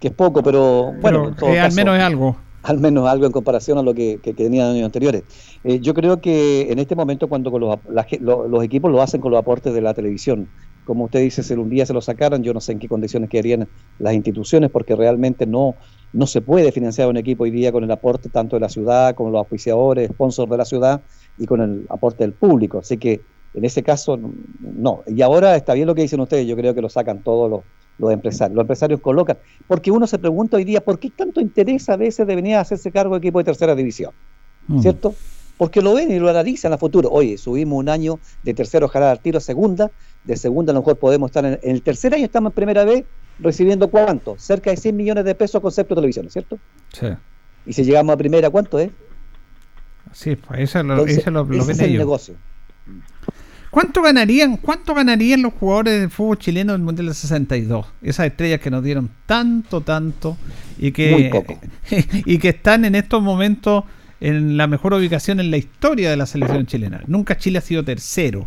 [0.00, 2.36] Que es poco, pero bueno, Pero, en todo eh, al menos es algo.
[2.62, 5.22] al menos algo en comparación a lo que, que, que tenían años anteriores.
[5.64, 8.90] Eh, yo creo que en este momento cuando con los, la ge- lo- los equipos
[8.92, 10.48] lo hacen con los aportes de la televisión,
[10.84, 13.30] como usted dice, si un día se lo sacaran, yo no sé en qué condiciones
[13.30, 13.68] quedarían
[13.98, 15.74] las instituciones, porque realmente no,
[16.12, 19.14] no se puede financiar un equipo hoy día con el aporte tanto de la ciudad,
[19.14, 21.00] como los auspiciadores, sponsors de la ciudad
[21.38, 22.78] y con el aporte del público.
[22.78, 23.20] Así que
[23.54, 24.18] en ese caso,
[24.60, 25.04] no.
[25.06, 27.60] Y ahora está bien lo que dicen ustedes, yo creo que lo sacan todos los,
[27.98, 28.54] los empresarios.
[28.56, 32.26] Los empresarios colocan, porque uno se pregunta hoy día, ¿por qué tanto interés a veces
[32.26, 34.12] de venir a hacerse cargo de equipo de tercera división?
[34.66, 34.80] Mm.
[34.80, 35.14] ¿Cierto?
[35.56, 37.08] Porque lo ven y lo analizan a futuro.
[37.12, 39.92] Oye, subimos un año de tercero, ojalá al tiro a segunda,
[40.24, 42.84] de segunda a lo mejor podemos estar en, en el tercer año, estamos en primera
[42.84, 43.04] vez
[43.38, 44.36] recibiendo cuánto?
[44.38, 46.58] Cerca de 100 millones de pesos concepto de televisión, ¿cierto?
[46.92, 47.06] Sí.
[47.66, 48.90] Y si llegamos a primera, ¿cuánto es?
[50.12, 51.98] Sí, pues eso lo, Entonces, eso lo, lo ese ven es el ellos.
[51.98, 52.34] negocio.
[53.70, 57.86] ¿Cuánto ganarían, ¿Cuánto ganarían los jugadores del fútbol chileno del Mundial del 62?
[58.02, 60.36] Esas estrellas que nos dieron tanto, tanto
[60.78, 61.58] y que, Muy poco.
[62.24, 63.84] y que están en estos momentos
[64.20, 67.02] en la mejor ubicación en la historia de la selección chilena.
[67.08, 68.46] Nunca Chile ha sido tercero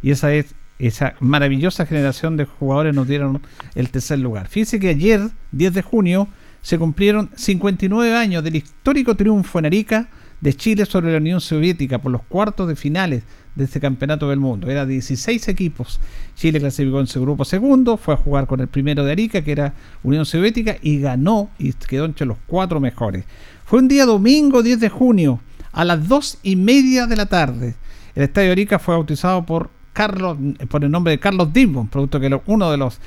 [0.00, 3.40] y esa es esa maravillosa generación de jugadores nos dieron
[3.74, 4.48] el tercer lugar.
[4.48, 5.20] Fíjense que ayer,
[5.52, 6.28] 10 de junio,
[6.62, 10.08] se cumplieron 59 años del histórico triunfo en Arica
[10.40, 13.24] de Chile sobre la Unión Soviética por los cuartos de finales
[13.54, 14.70] de este campeonato del mundo.
[14.70, 16.00] Era 16 equipos.
[16.36, 19.52] Chile clasificó en su grupo segundo, fue a jugar con el primero de Arica, que
[19.52, 19.74] era
[20.04, 23.24] Unión Soviética, y ganó y quedó entre los cuatro mejores.
[23.64, 25.40] Fue un día domingo 10 de junio,
[25.72, 27.74] a las dos y media de la tarde.
[28.14, 30.38] El estadio Arica fue bautizado por Carlos,
[30.68, 33.00] por el nombre de Carlos Dimbon, producto que uno de los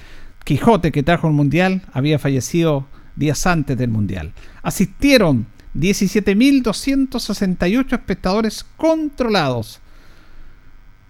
[0.44, 2.86] Quijotes que trajo el Mundial había fallecido
[3.16, 4.34] días antes del Mundial.
[4.62, 9.80] Asistieron 17.268 espectadores controlados.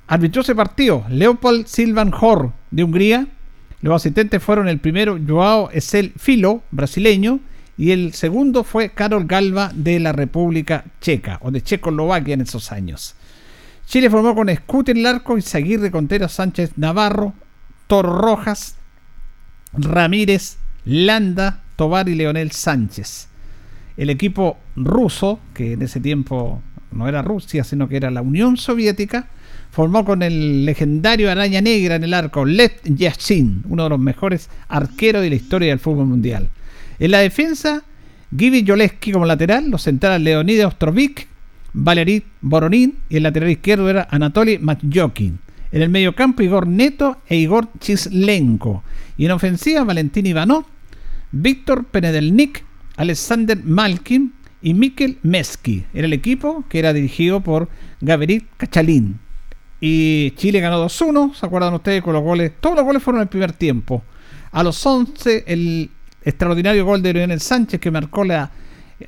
[0.05, 3.25] Arbitró ese partido Leopold Silvan Hor de Hungría.
[3.81, 7.39] Los asistentes fueron el primero Joao Esel Filo, brasileño,
[7.75, 12.71] y el segundo fue Karol Galva de la República Checa, o de Checoslovaquia en esos
[12.71, 13.15] años.
[13.91, 17.33] Chile formó con Scooter Larco y Zaguirre Contreras Sánchez Navarro,
[17.87, 18.77] Toro Rojas,
[19.73, 23.27] Ramírez, Landa, Tobar y Leonel Sánchez.
[23.97, 26.61] El equipo ruso, que en ese tiempo
[26.93, 29.27] no era Rusia, sino que era la Unión Soviética,
[29.71, 34.49] formó con el legendario Araña Negra en el arco, Lev Yashin, uno de los mejores
[34.69, 36.47] arqueros de la historia del fútbol mundial.
[36.97, 37.83] En la defensa,
[38.33, 41.27] Gibi Joleski como lateral, los centrales Leonidas Ostrovik,
[41.73, 45.39] Valery Boronin y el lateral izquierdo era Anatoly Matjokin.
[45.71, 48.83] En el mediocampo Igor Neto e Igor Chislenko.
[49.17, 50.65] Y en ofensiva Valentín Ivanov,
[51.31, 52.63] Víctor Penedelnik,
[52.97, 55.85] Alexander Malkin y Mikel Meski.
[55.93, 57.69] Era el equipo que era dirigido por
[58.01, 59.19] Gabriel Cachalín.
[59.79, 62.51] Y Chile ganó 2-1, ¿se acuerdan ustedes con los goles?
[62.59, 64.03] Todos los goles fueron en el primer tiempo.
[64.51, 65.89] A los 11 el
[66.23, 68.51] extraordinario gol de Leonel Sánchez que marcó la,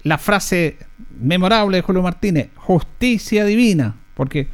[0.03, 0.77] la frase
[1.19, 4.47] memorable de Julio Martínez, justicia divina, porque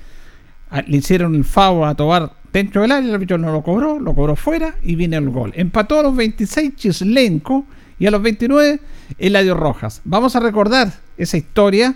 [0.85, 4.13] le hicieron el FAO a Tobar dentro del área, el árbitro no lo cobró, lo
[4.13, 5.51] cobró fuera y viene el gol.
[5.55, 7.65] Empató a los 26 Chislenko
[7.97, 8.79] y a los 29
[9.17, 10.01] Eladio Rojas.
[10.03, 11.95] Vamos a recordar esa historia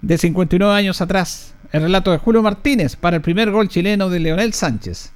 [0.00, 4.20] de 59 años atrás, el relato de Julio Martínez para el primer gol chileno de
[4.20, 5.12] Leonel Sánchez.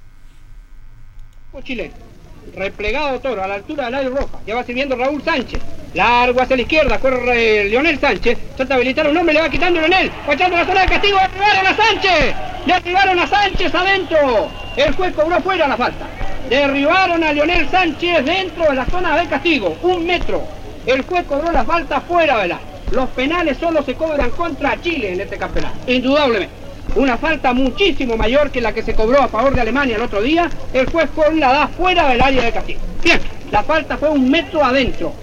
[1.63, 2.10] chileno.
[2.55, 4.39] Replegado Toro a la altura del área roja.
[4.45, 5.61] Ya va sirviendo Raúl Sánchez.
[5.93, 6.99] Largo hacia la izquierda.
[6.99, 8.37] Corre Leonel Sánchez.
[8.55, 9.33] Trata de habilitar un hombre.
[9.33, 10.11] Le va quitando Leonel.
[10.27, 11.17] Va echando la zona de castigo.
[11.17, 12.35] Derribaron a Sánchez.
[12.65, 14.49] Derribaron a Sánchez adentro.
[14.75, 16.07] El juez cobró fuera la falta.
[16.49, 19.77] Derribaron a Leonel Sánchez dentro de la zona de castigo.
[19.83, 20.43] Un metro.
[20.85, 22.59] El juez cobró la falta fuera la.
[22.91, 25.75] Los penales solo se cobran contra Chile en este campeonato.
[25.89, 26.53] Indudablemente.
[26.95, 30.21] Una falta muchísimo mayor que la que se cobró a favor de Alemania el otro
[30.21, 30.49] día.
[30.73, 32.81] El juez con la da fuera del área de castigo.
[33.01, 33.19] Bien,
[33.49, 35.13] la falta fue un metro adentro.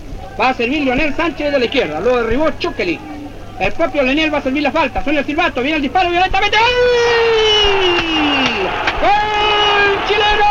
[0.40, 2.00] Va a servir Leonel Sánchez de la izquierda.
[2.00, 2.98] Lo derribó Chukeli.
[3.60, 5.04] El propio Leonel va a servir la falta.
[5.04, 5.60] Suena el silbato.
[5.60, 6.56] Viene el disparo violentamente.
[6.56, 6.68] ¡Gol!
[9.02, 10.48] ¡Gol chileno!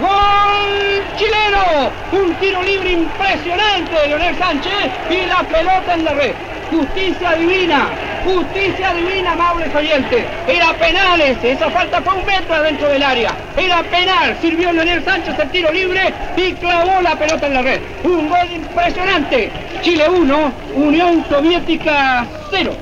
[0.00, 1.90] ¡Gol chileno!
[2.12, 6.32] Un tiro libre impresionante de Leonel Sánchez y la pelota en la red.
[6.70, 7.88] Justicia divina,
[8.24, 10.24] justicia divina, amables oyentes.
[10.48, 13.36] Era penales, esa falta fue un metro adentro del área.
[13.56, 17.80] Era penal, sirvió Leonel Sánchez el tiro libre y clavó la pelota en la red.
[18.02, 19.50] Un gol impresionante.
[19.82, 22.72] Chile 1, Unión Soviética 0.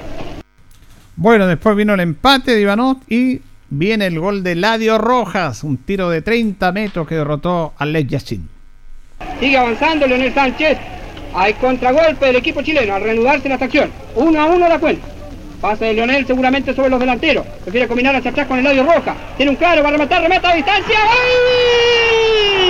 [1.16, 5.76] Bueno, después vino el empate de Ivanov y viene el gol de Ladio Rojas, un
[5.76, 8.48] tiro de 30 metros que derrotó a Lech Yashin.
[9.38, 10.78] Sigue avanzando Leonel Sánchez.
[11.36, 13.90] Hay contragolpe del equipo chileno al reanudarse la acción.
[14.14, 15.04] 1 a 1 la cuenta.
[15.60, 17.44] Pase de Leonel seguramente sobre los delanteros.
[17.62, 19.16] Prefiere combinar hacia atrás con el Ladio Rojas.
[19.36, 20.98] Tiene un claro, va a rematar, remata a distancia.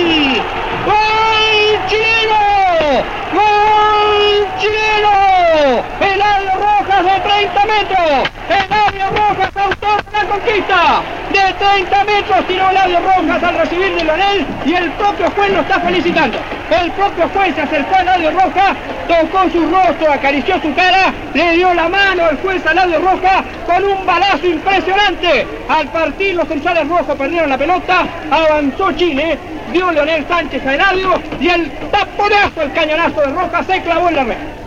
[0.05, 0.41] ¡Gol!
[0.85, 3.03] ¡Gol chileno!
[3.33, 5.83] ¡Gol chileno!
[5.99, 8.29] Eladio Rojas de 30 metros.
[8.47, 11.01] Eladio Rojas, autor de la conquista.
[11.29, 15.59] De 30 metros tiró Eladio Rojas al recibir de Leonel y el propio juez lo
[15.59, 16.37] está felicitando.
[16.69, 18.77] El propio juez se acercó a Eladio Rojas,
[19.09, 23.43] tocó su rostro, acarició su cara, le dio la mano al juez a Eladio Rojas
[23.65, 25.45] con un balazo impresionante.
[25.67, 29.37] Al partir los centrales rojos perdieron la pelota, avanzó Chile,
[29.73, 34.15] dio Leonel Sánchez a Eladio y el taponazo, el cañonazo de Rojas se clavó en
[34.15, 34.64] la red.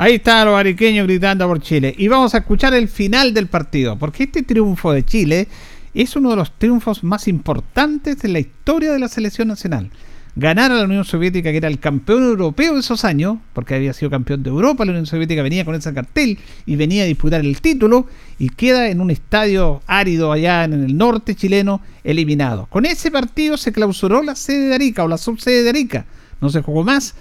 [0.00, 1.92] Ahí están los ariqueños gritando por Chile.
[1.98, 5.48] Y vamos a escuchar el final del partido, porque este triunfo de Chile
[5.92, 9.90] es uno de los triunfos más importantes de la historia de la selección nacional.
[10.36, 13.92] Ganar a la Unión Soviética, que era el campeón europeo de esos años, porque había
[13.92, 17.40] sido campeón de Europa, la Unión Soviética venía con ese cartel y venía a disputar
[17.40, 18.06] el título,
[18.38, 22.66] y queda en un estadio árido allá en el norte chileno, eliminado.
[22.66, 26.06] Con ese partido se clausuró la sede de Arica o la subsede de Arica.
[26.40, 27.16] No se jugó más.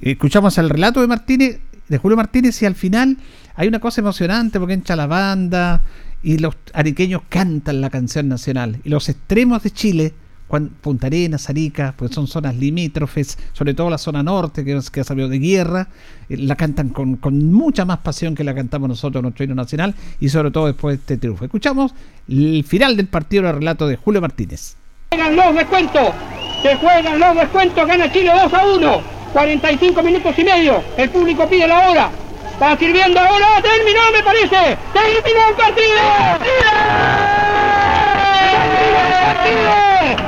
[0.00, 1.58] Escuchamos el relato de Martínez,
[1.88, 3.16] de Julio Martínez, y al final
[3.54, 5.82] hay una cosa emocionante porque entra la banda
[6.22, 8.80] y los ariqueños cantan la canción nacional.
[8.84, 10.14] Y los extremos de Chile,
[10.80, 15.04] Punta Arenas, Arica, pues son zonas limítrofes, sobre todo la zona norte, que, que ha
[15.04, 15.88] salido de guerra,
[16.28, 19.94] eh, la cantan con, con mucha más pasión que la cantamos nosotros, nuestro himno nacional,
[20.20, 21.44] y sobre todo después de este triunfo.
[21.44, 21.94] Escuchamos
[22.28, 24.76] el final del partido, el relato de Julio Martínez.
[25.10, 26.10] juegan los descuentos.
[26.62, 27.86] Se juegan los descuentos.
[27.86, 29.15] Gana Chile 2 a 1.
[29.32, 30.82] 45 minutos y medio.
[30.96, 32.10] El público pide la hora.
[32.52, 33.60] Está sirviendo ahora.
[33.62, 34.78] Terminó, me parece.
[34.92, 35.96] Terminó el partido.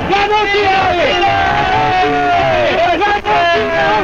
[0.09, 0.69] ¡Ganó Chile!
[2.87, 3.49] ¡Ganó Chile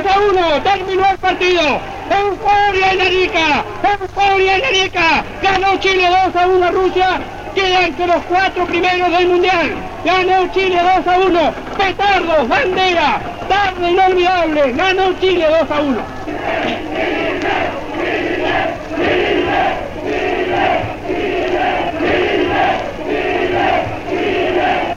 [0.04, 0.64] 2 a 1!
[0.64, 1.95] ¡Terminó el partido!
[2.20, 3.64] ¡Euforia en Arica!
[4.00, 5.24] ¡Euforia en Arica!
[5.42, 7.20] ¡Ganó Chile 2 a 1 a Rusia!
[7.54, 9.74] Queda entre los cuatro primeros del Mundial.
[10.04, 11.54] Ganó Chile 2 a 1.
[11.78, 14.74] Petardos, bandera, tarde inolvidable.
[14.74, 16.02] Ganó Chile 2 a 1.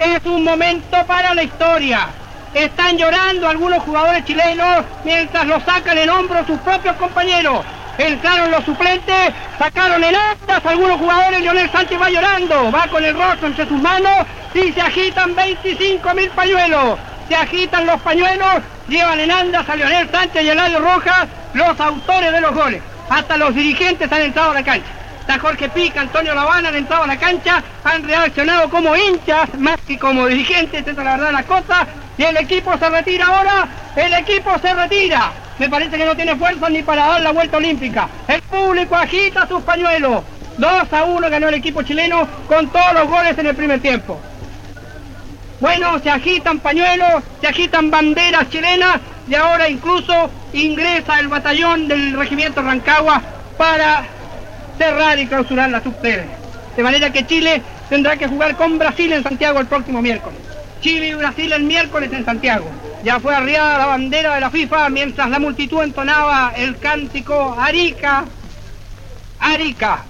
[0.00, 2.08] Es un momento para la historia.
[2.54, 7.64] Están llorando algunos jugadores chilenos mientras lo sacan en hombros sus propios compañeros.
[7.98, 13.14] Entraron los suplentes, sacaron en actas algunos jugadores, Leonel Sánchez va llorando, va con el
[13.14, 14.24] rostro entre sus manos
[14.54, 16.98] y se agitan 25 mil pañuelos.
[17.28, 22.32] Se agitan los pañuelos, llevan en andas a Leonel Sánchez y Eladio Rojas, los autores
[22.32, 22.82] de los goles.
[23.10, 24.88] Hasta los dirigentes han entrado a la cancha.
[25.20, 29.78] Está Jorge Pica, Antonio Lavana han entrado a la cancha, han reaccionado como hinchas más
[29.86, 31.86] que como dirigentes, esa es la verdad la cosa.
[32.18, 35.32] Y el equipo se retira ahora, el equipo se retira.
[35.58, 38.08] Me parece que no tiene fuerza ni para dar la vuelta olímpica.
[38.26, 40.22] El público agita sus pañuelos.
[40.58, 44.20] 2 a 1 ganó el equipo chileno con todos los goles en el primer tiempo.
[45.60, 48.98] Bueno, se agitan pañuelos, se agitan banderas chilenas
[49.28, 53.22] y ahora incluso ingresa el batallón del regimiento Rancagua
[53.56, 54.04] para
[54.76, 56.26] cerrar y clausurar la subsede.
[56.76, 60.47] De manera que Chile tendrá que jugar con Brasil en Santiago el próximo miércoles.
[60.80, 62.66] Chile y Brasil el miércoles en Santiago.
[63.02, 68.24] Ya fue arriada la bandera de la FIFA mientras la multitud entonaba el cántico Arica,
[69.40, 70.04] Arica.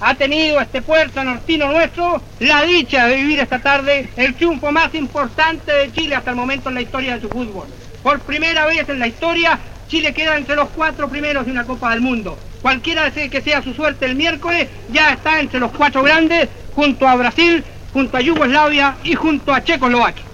[0.00, 4.94] Ha tenido este puerto nortino nuestro la dicha de vivir esta tarde el triunfo más
[4.94, 7.66] importante de Chile hasta el momento en la historia de su fútbol.
[8.02, 11.90] Por primera vez en la historia, Chile queda entre los cuatro primeros de una Copa
[11.90, 12.38] del Mundo.
[12.60, 17.14] Cualquiera que sea su suerte el miércoles, ya está entre los cuatro grandes, junto a
[17.14, 17.62] Brasil,
[17.94, 20.24] junto a Yugoslavia y junto a Checoslovaquia.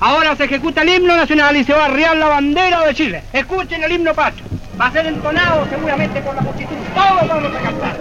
[0.00, 3.22] Ahora se ejecuta el himno nacional y se va a arriar la bandera de Chile.
[3.32, 4.44] Escuchen el himno patrio.
[4.78, 6.74] Va a ser entonado seguramente por la multitud.
[6.94, 7.96] Todos vamos a cantar.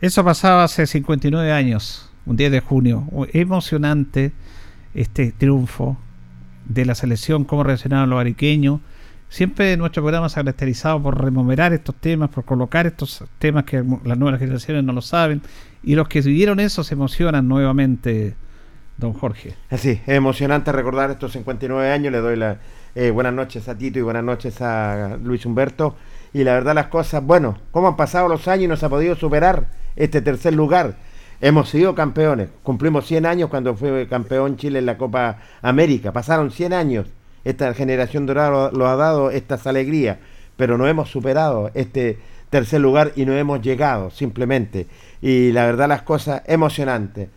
[0.00, 2.10] Eso pasaba hace 59 años.
[2.24, 3.06] un 10 de junio.
[3.32, 4.32] Emocionante
[4.94, 5.98] este triunfo
[6.64, 8.80] de la selección, cómo reaccionaron los ariqueños.
[9.28, 13.84] Siempre nuestro programa se ha caracterizado por rememorar estos temas, por colocar estos temas que
[14.04, 15.42] las nuevas generaciones no lo saben.
[15.82, 18.34] Y los que vivieron eso se emocionan nuevamente,
[18.96, 19.54] don Jorge.
[19.68, 22.10] Así, es emocionante recordar estos 59 años.
[22.10, 22.56] Le doy las
[22.94, 25.94] eh, buenas noches a Tito y buenas noches a Luis Humberto.
[26.32, 28.88] Y la verdad las cosas, bueno, cómo han pasado los años y no se ha
[28.88, 30.96] podido superar este tercer lugar.
[31.40, 36.50] Hemos sido campeones, cumplimos 100 años cuando fue campeón Chile en la Copa América, pasaron
[36.50, 37.06] 100 años,
[37.44, 40.18] esta generación dorada lo, ha dado estas alegrías,
[40.56, 42.18] pero no hemos superado este
[42.50, 44.86] tercer lugar y no hemos llegado simplemente.
[45.22, 47.30] Y la verdad las cosas emocionantes.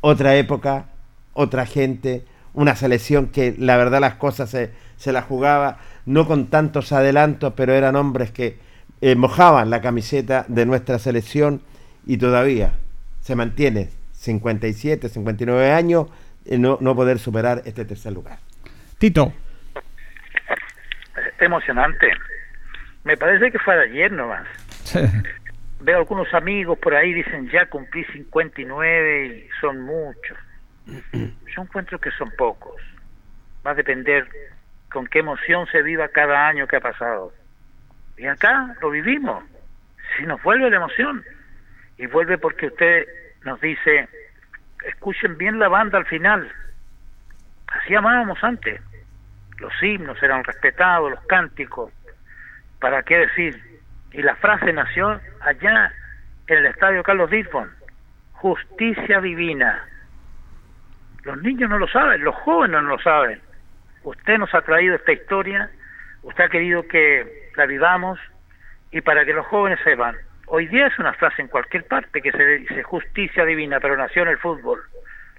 [0.00, 0.86] Otra época,
[1.32, 6.46] otra gente, una selección que la verdad las cosas se, se la jugaba no con
[6.46, 8.58] tantos adelantos, pero eran hombres que
[9.00, 11.62] eh, mojaban la camiseta de nuestra selección
[12.06, 12.72] y todavía
[13.20, 16.08] se mantiene 57, 59 años
[16.44, 18.38] eh, no, no poder superar este tercer lugar.
[18.98, 19.32] Tito.
[21.40, 22.12] Emocionante.
[23.04, 24.46] Me parece que fue de ayer nomás.
[25.80, 30.38] Veo algunos amigos por ahí dicen ya cumplí 59 y son muchos.
[30.86, 32.80] Yo encuentro que son pocos.
[33.66, 34.26] Va a depender
[34.90, 37.32] con qué emoción se viva cada año que ha pasado.
[38.16, 39.44] Y acá lo vivimos.
[40.16, 41.24] Si nos vuelve la emoción.
[41.98, 43.06] Y vuelve porque usted
[43.44, 44.08] nos dice,
[44.86, 46.50] escuchen bien la banda al final.
[47.68, 48.80] Así amábamos antes.
[49.58, 51.92] Los himnos eran respetados, los cánticos.
[52.80, 53.60] ¿Para qué decir?
[54.12, 55.92] Y la frase nació allá
[56.46, 57.70] en el estadio Carlos Disfon.
[58.32, 59.84] Justicia divina.
[61.22, 63.40] Los niños no lo saben, los jóvenes no lo saben.
[64.02, 65.70] Usted nos ha traído esta historia,
[66.22, 68.18] usted ha querido que la vivamos
[68.90, 70.14] y para que los jóvenes sepan.
[70.46, 74.22] Hoy día es una frase en cualquier parte que se dice justicia divina, pero nació
[74.22, 74.82] en el fútbol.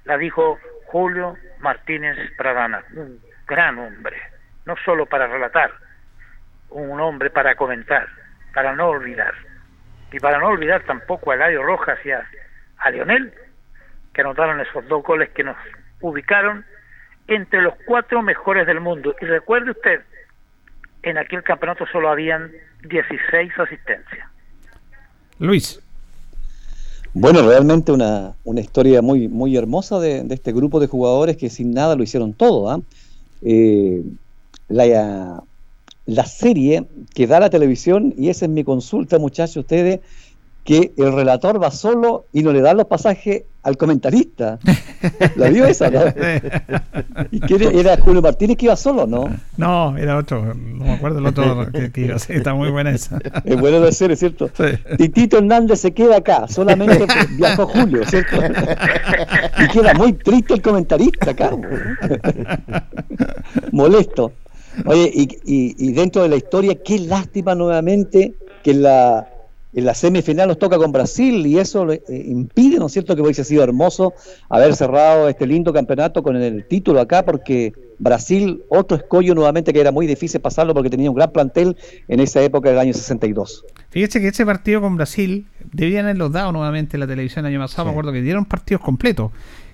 [0.03, 4.17] La dijo Julio Martínez Pradana, un gran hombre,
[4.65, 5.71] no solo para relatar,
[6.69, 8.07] un hombre para comentar,
[8.53, 9.33] para no olvidar.
[10.11, 12.27] Y para no olvidar tampoco a Eladio Rojas y a,
[12.77, 13.31] a Lionel,
[14.13, 15.57] que anotaron esos dos goles que nos
[16.01, 16.65] ubicaron
[17.27, 19.15] entre los cuatro mejores del mundo.
[19.21, 20.01] Y recuerde usted,
[21.03, 22.51] en aquel campeonato solo habían
[22.81, 24.34] 16 asistencias.
[25.39, 25.79] Luis.
[27.13, 31.73] Bueno, realmente una, una historia muy, muy hermosa de, este grupo de jugadores que sin
[31.73, 32.69] nada lo hicieron todo.
[32.69, 32.81] ¿ah?
[33.41, 34.03] Eh,
[34.67, 35.43] la,
[36.05, 40.01] la serie que da la televisión, y esa es mi consulta, muchachos, ustedes,
[40.65, 44.57] que el relator va solo y no le da los pasajes al comentarista.
[45.35, 45.91] ¿La vio esa?
[45.91, 46.01] ¿no?
[47.31, 49.29] ¿Y quién era Julio Martínez que iba solo, no?
[49.57, 52.89] No, era otro, no me acuerdo el otro que, que iba, sí, está muy buena
[52.89, 53.19] esa.
[53.43, 54.49] Es bueno de ser, es cierto.
[54.57, 54.63] Sí.
[54.97, 57.05] Titito Hernández se queda acá, solamente
[57.37, 58.35] viajó Julio, ¿cierto?
[59.59, 61.51] Y queda muy triste el comentarista acá.
[63.71, 64.31] Molesto.
[64.87, 69.27] Oye, y, y, y dentro de la historia, qué lástima nuevamente que la
[69.75, 73.21] en la semifinal nos toca con Brasil y eso eh, impide, ¿no es cierto?, que
[73.21, 74.13] hubiese sido hermoso
[74.49, 79.81] haber cerrado este lindo campeonato con el título acá, porque Brasil, otro escollo nuevamente que
[79.81, 81.75] era muy difícil pasarlo porque tenía un gran plantel
[82.07, 83.65] en esa época del año 62.
[83.89, 87.59] Fíjese que ese partido con Brasil debían haberlos dado nuevamente en la televisión el año
[87.59, 87.85] pasado, sí.
[87.87, 89.31] me acuerdo que dieron partidos completos.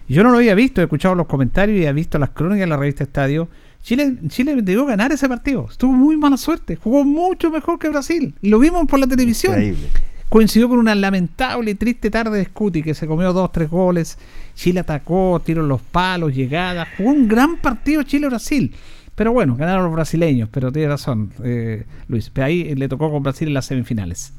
[0.08, 2.68] Yo no lo había visto, he escuchado los comentarios y he visto las crónicas de
[2.68, 3.50] la revista Estadio.
[3.82, 5.68] Chile, Chile debió ganar ese partido.
[5.70, 6.76] Estuvo muy mala suerte.
[6.76, 8.36] Jugó mucho mejor que Brasil.
[8.42, 9.54] Lo vimos por la televisión.
[9.54, 9.88] Increíble.
[10.30, 14.18] Coincidió con una lamentable y triste tarde de Scuti que se comió dos, tres goles.
[14.56, 16.88] Chile atacó, tiró los palos, llegadas.
[16.96, 18.74] Jugó un gran partido Chile-Brasil.
[19.16, 20.48] Pero bueno, ganaron los brasileños.
[20.52, 22.30] Pero tiene razón, eh, Luis.
[22.30, 24.34] Pero ahí le tocó con Brasil en las semifinales.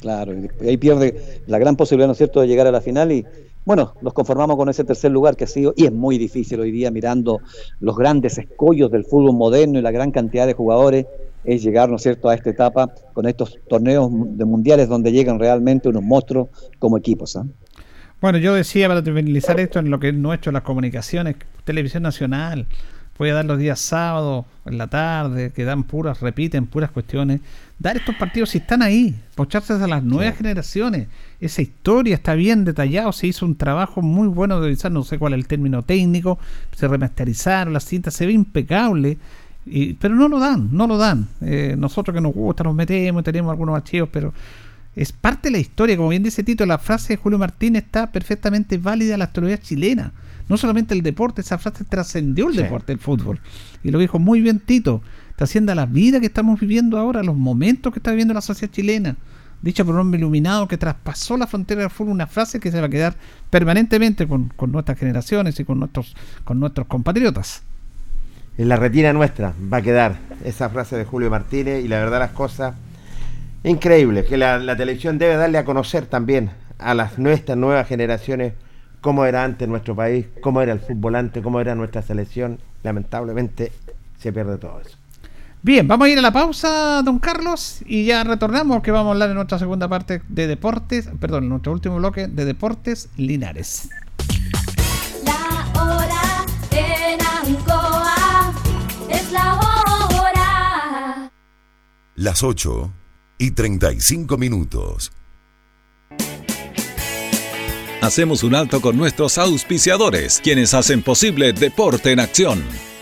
[0.00, 3.12] Claro, y ahí pierde la gran posibilidad, ¿no es cierto?, de llegar a la final
[3.12, 3.24] y
[3.64, 6.70] bueno, nos conformamos con ese tercer lugar que ha sido, y es muy difícil hoy
[6.70, 7.40] día mirando
[7.80, 11.06] los grandes escollos del fútbol moderno y la gran cantidad de jugadores,
[11.44, 15.38] es llegar, ¿no es cierto?, a esta etapa con estos torneos de mundiales donde llegan
[15.38, 16.48] realmente unos monstruos
[16.78, 17.36] como equipos.
[17.36, 17.40] ¿eh?
[18.20, 22.66] Bueno, yo decía para finalizar esto en lo que es nuestro, las comunicaciones, televisión nacional,
[23.18, 27.40] voy a dar los días sábados, en la tarde, que dan puras, repiten puras cuestiones.
[27.78, 30.38] Dar estos partidos si están ahí, pocharse a las nuevas sí.
[30.38, 31.08] generaciones.
[31.44, 35.18] Esa historia está bien detallado, se hizo un trabajo muy bueno de revisar, no sé
[35.18, 36.38] cuál es el término técnico,
[36.76, 39.18] se remasterizaron las cintas, se ve impecable.
[39.66, 41.28] Y, pero no lo dan, no lo dan.
[41.40, 44.32] Eh, nosotros que nos gusta, nos metemos, tenemos algunos archivos, pero
[44.96, 45.96] es parte de la historia.
[45.96, 49.58] Como bien dice Tito, la frase de Julio Martínez está perfectamente válida en la historia
[49.58, 50.12] chilena
[50.48, 52.62] no solamente el deporte, esa frase trascendió el sí.
[52.62, 53.40] deporte, el fútbol.
[53.82, 55.02] Y lo dijo muy bien Tito,
[55.36, 58.72] trasciende a la vida que estamos viviendo ahora, los momentos que está viviendo la sociedad
[58.72, 59.16] chilena,
[59.62, 62.80] dicha por un hombre iluminado que traspasó la frontera del fútbol, una frase que se
[62.80, 63.14] va a quedar
[63.48, 67.62] permanentemente con, con nuestras generaciones y con nuestros, con nuestros compatriotas.
[68.58, 72.18] En la retina nuestra va a quedar esa frase de Julio Martínez y la verdad
[72.18, 72.74] las cosas
[73.64, 78.54] increíbles, que la, la televisión debe darle a conocer también a las nuestras nuevas generaciones
[79.00, 82.58] cómo era antes nuestro país, cómo era el fútbol antes, cómo era nuestra selección.
[82.82, 83.72] Lamentablemente
[84.18, 84.96] se pierde todo eso.
[85.64, 89.12] Bien, vamos a ir a la pausa, don Carlos, y ya retornamos que vamos a
[89.12, 93.88] hablar en nuestra segunda parte de deportes, perdón, en nuestro último bloque de deportes Linares.
[95.24, 98.52] La hora en Ancoa
[99.08, 101.30] es la hora.
[102.16, 102.92] Las 8
[103.38, 105.12] y 35 minutos.
[108.00, 112.64] Hacemos un alto con nuestros auspiciadores, quienes hacen posible Deporte en Acción.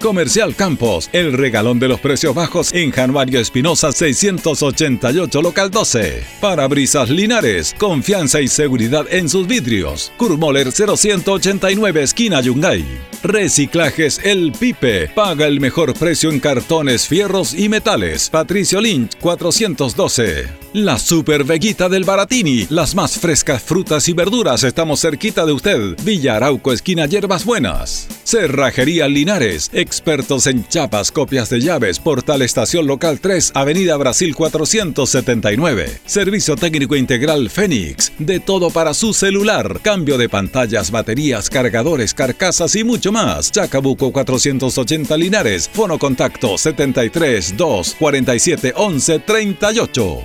[0.00, 6.24] Comercial Campos, el regalón de los precios bajos en Januario Espinosa 688 local 12.
[6.40, 10.10] Parabrisas Linares, confianza y seguridad en sus vidrios.
[10.16, 12.84] Kurmoller 0189 esquina Yungay.
[13.22, 18.30] Reciclajes El Pipe, paga el mejor precio en cartones, fierros y metales.
[18.30, 20.48] Patricio Lynch 412.
[20.72, 25.96] La Super Veguita del Baratini, las más frescas frutas y verduras, estamos cerquita de usted.
[26.04, 28.06] Villa Arauco esquina Hierbas Buenas.
[28.22, 35.98] Cerrajería Linares, expertos en chapas, copias de llaves, Portal Estación Local 3, Avenida Brasil 479.
[36.06, 42.76] Servicio técnico integral Fénix, de todo para su celular, cambio de pantallas, baterías, cargadores, carcasas
[42.76, 43.50] y mucho más.
[43.50, 50.24] Chacabuco 480 Linares, fono contacto 73 2 47 11 38.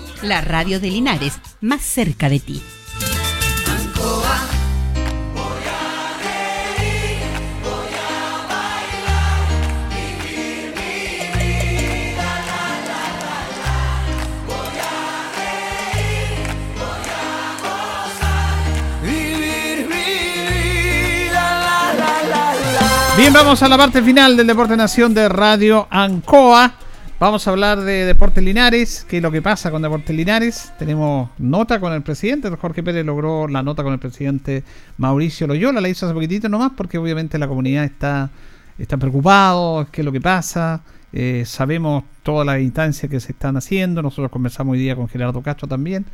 [0.21, 2.61] la radio de Linares, más cerca de ti.
[23.17, 26.73] Bien, vamos a la parte final del Deporte Nación de Radio Ancoa.
[27.21, 30.73] Vamos a hablar de Deportes Linares, qué es lo que pasa con Deportes Linares.
[30.79, 34.63] Tenemos nota con el presidente, Jorge Pérez logró la nota con el presidente
[34.97, 38.31] Mauricio Loyola, la hizo hace poquitito nomás porque obviamente la comunidad está,
[38.79, 40.81] está preocupado, qué es lo que pasa.
[41.13, 45.43] Eh, sabemos todas las instancias que se están haciendo, nosotros conversamos hoy día con Gerardo
[45.43, 46.07] Castro también.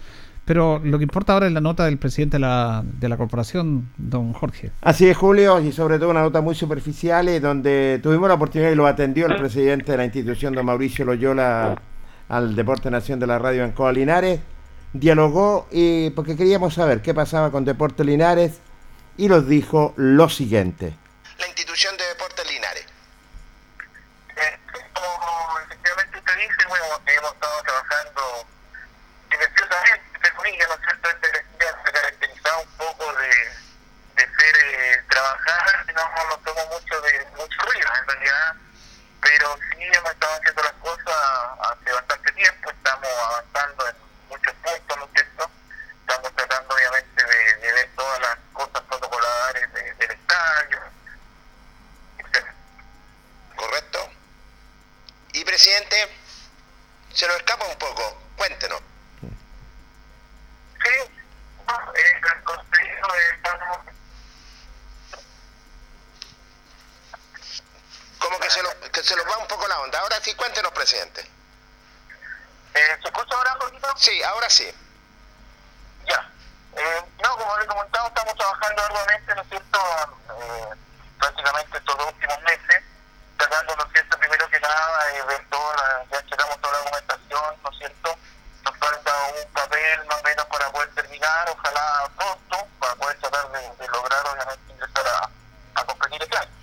[0.47, 3.91] Pero lo que importa ahora es la nota del presidente de la, de la corporación,
[3.97, 4.71] don Jorge.
[4.81, 8.71] Así es, Julio, y sobre todo una nota muy superficial, eh, donde tuvimos la oportunidad
[8.71, 11.75] y lo atendió el presidente de la institución, don Mauricio Loyola,
[12.29, 14.39] al Deporte Nación de la Radio en Coa Linares.
[14.93, 18.61] Dialogó y porque queríamos saber qué pasaba con Deportes Linares
[19.17, 20.93] y nos dijo lo siguiente.
[21.39, 22.85] La institución de Deportes Linares.
[24.93, 28.21] como efectivamente usted dice, bueno, hemos estado trabajando
[29.29, 31.09] silenciosamente, entre comillas, ¿no es cierto?
[31.09, 33.29] Esta elección se caracterizaba un poco de,
[34.15, 35.03] de ser eh,
[35.97, 38.53] trabajar, no nos tomó mucho de mucho ruido en realidad,
[39.21, 41.15] pero sí hemos estado haciendo las cosas
[41.59, 43.95] hace bastante tiempo, estamos avanzando en
[44.29, 45.49] muchos puntos, ¿no es cierto?
[46.01, 50.79] Estamos tratando obviamente de, de ver todas las cosas protocolares de- del estadio.
[53.55, 54.09] ¿Correcto?
[55.33, 56.07] Y presidente,
[57.13, 58.21] se nos escapa un poco.
[58.37, 58.81] Cuéntenos.
[59.21, 61.11] Sí,
[61.67, 63.79] no, el de estamos
[68.19, 69.99] Como que se, lo, que se nos va un poco la onda.
[69.99, 71.21] Ahora sí, cuéntenos, presidente.
[72.73, 73.87] Eh, ¿Se escucha ahora un poquito?
[73.97, 74.71] Sí, ahora sí.
[76.05, 76.29] Ya.
[76.75, 79.79] Eh, no, como le comentaba, estamos trabajando arduamente, ¿no es cierto?,
[80.39, 80.69] eh,
[81.17, 82.83] prácticamente estos dos últimos meses,
[83.37, 86.79] tratando, ¿no es cierto?, primero que nada, de ver toda la, ya checamos toda la
[86.79, 88.15] documentación, ¿no es cierto?,
[88.63, 89.11] nos falta
[89.43, 93.87] un papel más o menos para poder terminar, ojalá pronto, para poder tratar de, de
[93.87, 96.56] lograr, obviamente, ingresar a, a competir este año.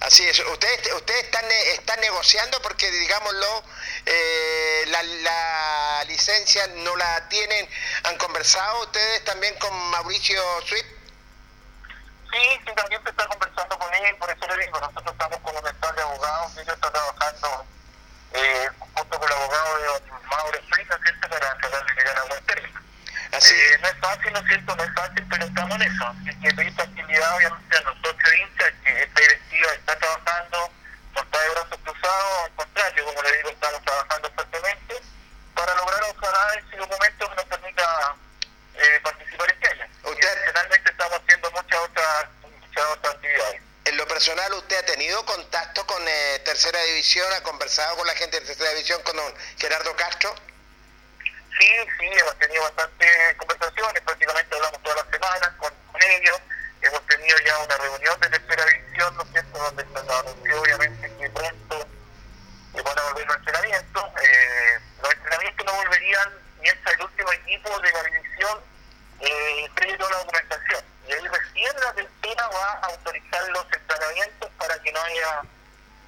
[0.00, 0.38] Así es.
[0.40, 3.62] Ustedes, ustedes están, ne- están negociando porque, digámoslo,
[4.06, 7.68] eh, la, la licencia no la tienen.
[8.04, 10.86] ¿Han conversado ustedes también con Mauricio Swift?
[12.32, 15.56] Sí, sí, también se está conversando con él, por eso le digo, nosotros estamos con
[15.56, 17.66] un staff de abogados, ellos están trabajando
[18.32, 22.46] eh, junto con el abogado de Mauro Suiza, ¿cierto?, para tratar de llegar a buen
[22.46, 22.80] término.
[23.32, 26.04] Eh, no es fácil, ¿no es cierto?, no es fácil, pero estamos en eso.
[26.06, 30.72] Así que pedir tranquilidad, obviamente, a los socios hinchas, que esta directiva está trabajando,
[31.14, 34.94] no está de brazos cruzados, al contrario, como le digo, estamos trabajando fuertemente
[35.54, 38.16] para lograr ojalá ese documento que nos permita
[38.74, 39.86] eh, participar este año.
[40.04, 43.62] Y adicionalmente estamos haciendo muchas otras, muchas otras actividades.
[43.84, 47.32] En lo personal, ¿usted ha tenido contacto con eh, Tercera División?
[47.32, 50.34] ¿Ha conversado con la gente de Tercera División, con don Gerardo Castro?
[51.60, 51.66] Sí,
[51.98, 55.70] sí, hemos tenido bastantes conversaciones, prácticamente hablamos todas las semanas con,
[56.00, 56.40] ellos.
[56.80, 61.12] Hemos tenido ya una reunión de tercera división, ¿no es cierto?, donde se anunció obviamente
[61.18, 61.86] que pronto
[62.72, 64.04] eh, van a volver los entrenamientos.
[64.22, 66.32] Eh, los entrenamientos no volverían
[66.62, 68.60] mientras el último equipo de la división
[69.20, 70.84] eh, toda la documentación.
[71.06, 75.42] Y ahí recién la tercera va a autorizar los entrenamientos para que no haya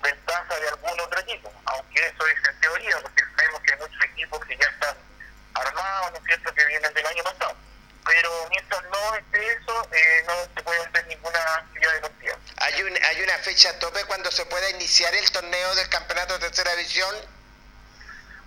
[0.03, 4.05] ventaja de algún otro equipo, aunque eso es en teoría, porque sabemos que hay muchos
[4.05, 5.12] equipos que ya están
[5.55, 7.57] armados, ¿no es cierto?, que vienen del año pasado.
[8.05, 12.37] Pero mientras no esté eso, eh, no se puede hacer ninguna actividad deportiva.
[12.59, 16.41] ¿Hay, un, ¿Hay una fecha tope cuando se pueda iniciar el torneo del campeonato de
[16.41, 17.15] Tercera División?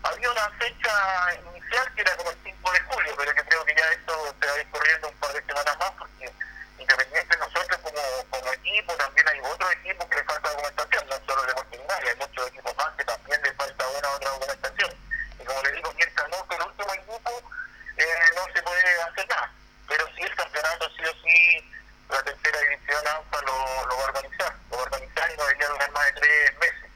[0.04, 3.76] Había una fecha inicial que era como el 5 de julio, pero yo creo que
[3.76, 6.32] ya esto se va a ir corriendo un par de semanas más, porque
[6.78, 11.16] independiente de nosotros como, como equipo, también hay otros equipos que les falta documentación, no
[11.26, 15.05] solo de Portinaria, hay muchos equipos más que también les falta una u otra documentación.
[15.46, 17.52] Y como le digo, mientras no que el último equipo,
[17.98, 18.06] eh,
[18.36, 19.54] no se puede hacer nada.
[19.88, 21.72] Pero sí el campeonato sí o sí,
[22.10, 25.46] la tercera división ANFA lo, lo va a organizar, lo va a organizar y no
[25.46, 26.92] debería durar más de tres meses.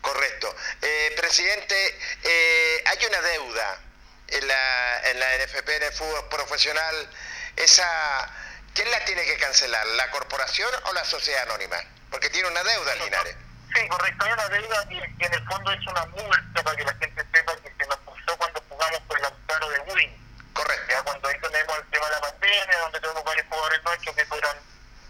[0.00, 0.56] Correcto.
[0.82, 3.78] Eh, presidente, eh, hay una deuda
[4.26, 7.10] en la, en la NFP, en el fútbol profesional.
[7.54, 8.28] Esa,
[8.74, 9.86] ¿Quién la tiene que cancelar?
[9.86, 11.80] ¿La corporación o la sociedad anónima?
[12.10, 13.36] Porque tiene una deuda, Linares.
[13.74, 14.24] Sí, correcto.
[14.24, 17.26] Hay una deuda que, que en el fondo es una multa para que la gente
[17.32, 20.52] sepa que se nos puso cuando jugamos por el amparo de Win.
[20.52, 20.86] Correcto.
[20.88, 24.26] Ya cuando ahí tenemos el tema de la pandemia, donde tenemos varios jugadores nuestros que
[24.26, 24.56] fueron,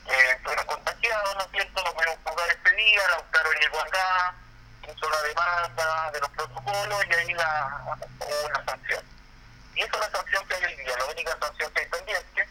[0.06, 1.84] eh, fueron contagiados, ¿no es cierto?
[1.84, 4.34] No pudimos jugar este día, el amparo llegó acá,
[4.88, 9.04] hizo la demanda de los protocolos y ahí la, hubo una sanción.
[9.74, 12.48] Y esa es la sanción que hay hoy día, la única sanción que hay pendiente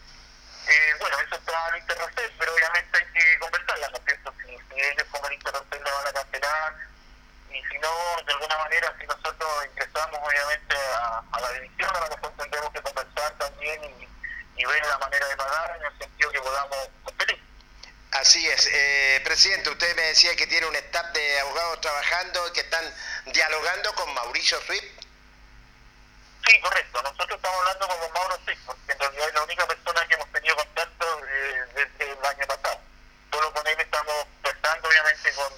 [0.68, 4.34] eh, bueno, eso está al Interrocel, pero obviamente hay que conversarla, ¿no cierto?
[4.42, 6.74] Si, ellos como el Interrocel la van a cancelar,
[7.50, 7.90] y si no,
[8.26, 12.82] de alguna manera, si nosotros ingresamos obviamente a, la división, a lo mejor tendremos que
[12.82, 17.44] conversar también y, ver la manera de pagar en el sentido que podamos competir.
[18.14, 18.70] Así es.
[18.72, 22.86] Eh, presidente, usted me decía que tiene un staff de abogados trabajando que están
[23.26, 25.03] dialogando con Mauricio Swift
[26.46, 27.02] Sí, correcto.
[27.02, 30.32] Nosotros estamos hablando como Mauro Six, porque en realidad es la única persona que hemos
[30.32, 32.80] tenido contacto eh, desde el año pasado.
[33.32, 35.54] Solo con él estamos tratando, obviamente, con,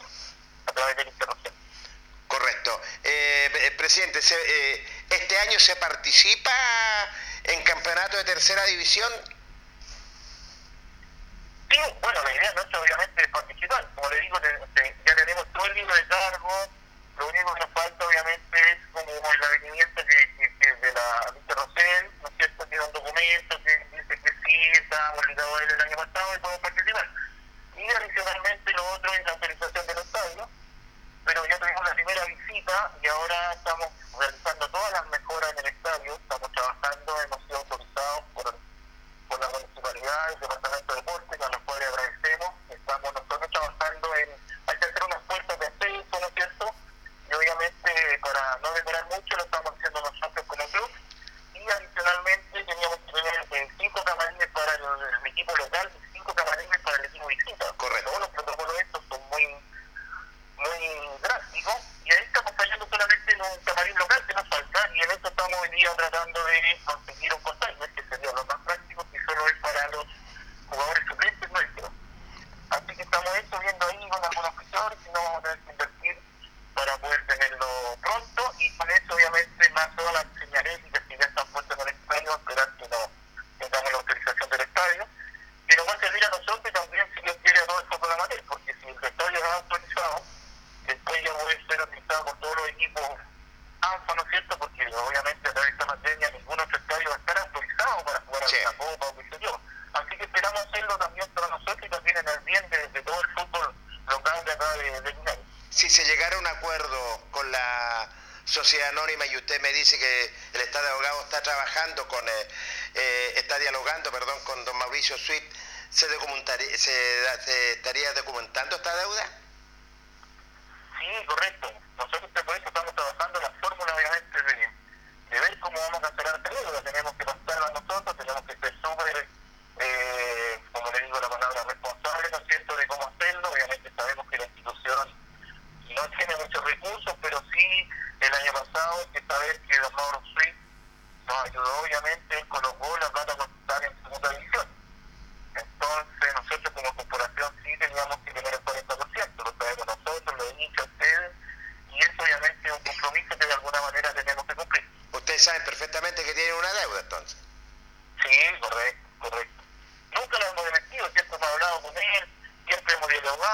[0.67, 1.53] a través del interrupción.
[2.27, 2.81] Correcto.
[3.03, 6.51] Eh, eh, presidente, se, eh, ¿este año se participa
[7.43, 9.11] en campeonato de tercera división?
[11.69, 13.87] Sí, bueno, la idea nuestra obviamente participar.
[13.95, 14.39] Como le digo,
[15.05, 16.69] ya tenemos todo el libro de cargo.
[17.17, 20.34] Lo único que nos falta obviamente es como el avenimiento que
[20.73, 25.13] de la Alicia Rosell, ¿no es cierto?, tiene un documento que dice que sí, está
[25.27, 27.09] ligados a él el año pasado y podemos participar.
[27.77, 30.49] Y adicionalmente lo otro es la autorización del estadio,
[31.25, 35.65] pero ya tuvimos la primera visita y ahora estamos realizando todas las mejoras en el
[35.67, 38.57] estadio, estamos trabajando, hemos sido autorizados por,
[39.29, 44.44] por la municipalidad, el Departamento de Deportes, a los cuales agradecemos, estamos nosotros trabajando en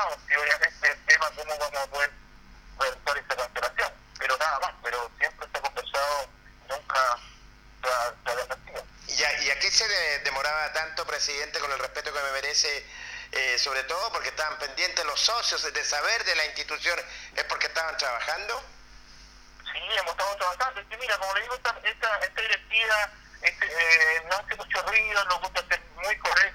[0.01, 2.11] resultados y obviamente el tema cómo vamos a poder
[2.79, 6.29] realizar esa cancelación, pero nada más, pero siempre se ha conversado,
[6.69, 7.19] nunca
[7.81, 8.85] se ha partido.
[9.07, 12.85] ¿Y a, ¿Y a se demoraba tanto, presidente, con el respeto que me merece?
[13.33, 16.99] Eh, sobre todo porque estaban pendientes los socios de saber de la institución,
[17.35, 18.61] es porque estaban trabajando.
[19.71, 20.81] Sí, hemos estado trabajando.
[20.81, 23.11] Y mira, como le digo, esta, esta, esta directiva
[23.41, 26.50] este, eh, no hace mucho ruido, nos gusta ser muy correcta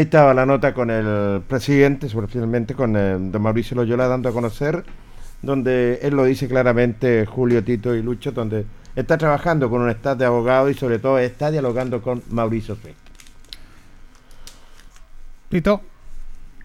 [0.00, 4.32] Ahí estaba la nota con el presidente, finalmente con eh, don Mauricio Loyola dando a
[4.32, 4.82] conocer,
[5.42, 8.64] donde él lo dice claramente, Julio, Tito y Lucho, donde
[8.96, 12.96] está trabajando con un staff de abogados y sobre todo está dialogando con Mauricio Suárez.
[15.50, 15.82] Tito.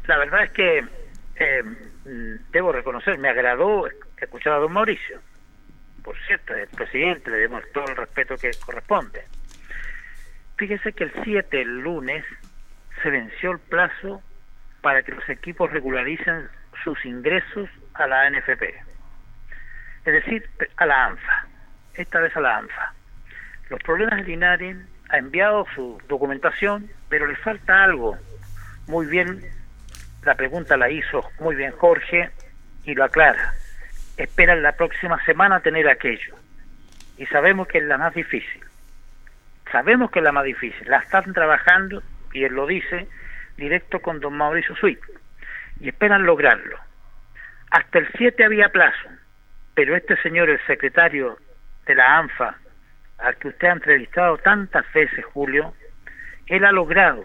[0.08, 0.86] La verdad es que
[1.36, 1.64] eh,
[2.54, 3.86] debo reconocer, me agradó
[4.16, 5.20] escuchar a don Mauricio.
[6.06, 9.26] Por cierto, el presidente, le demos todo el respeto que corresponde.
[10.56, 12.24] Fíjese que el 7, el lunes,
[13.06, 14.20] se venció el plazo
[14.82, 16.50] para que los equipos regularicen
[16.84, 18.64] sus ingresos a la NFP.
[20.06, 21.46] Es decir, a la ANFA.
[21.94, 22.94] Esta vez a la ANFA.
[23.70, 24.78] Los problemas de Linares
[25.10, 28.18] ha enviado su documentación, pero le falta algo.
[28.88, 29.40] Muy bien,
[30.24, 32.32] la pregunta la hizo muy bien Jorge
[32.86, 33.54] y lo aclara.
[34.18, 36.34] Esperan la próxima semana tener aquello.
[37.20, 38.64] Y sabemos que es la más difícil.
[39.72, 40.90] Sabemos que es la más difícil.
[40.90, 42.02] La están trabajando
[42.36, 43.08] y él lo dice,
[43.56, 45.00] directo con don Mauricio Suit,
[45.80, 46.78] y esperan lograrlo.
[47.72, 49.10] Hasta el 7 había plazo,
[49.74, 51.38] pero este señor, el secretario
[51.86, 52.58] de la ANFA,
[53.20, 55.74] al que usted ha entrevistado tantas veces, Julio,
[56.48, 57.24] él ha logrado,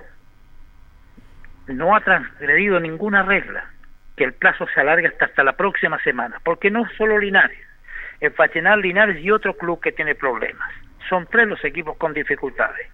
[1.67, 3.69] no ha transgredido ninguna regla,
[4.17, 7.59] que el plazo se alargue hasta, la próxima semana, porque no solo Linares,
[8.21, 10.71] el Fachenal Linares y otro club que tiene problemas.
[11.09, 12.87] Son tres los equipos con dificultades.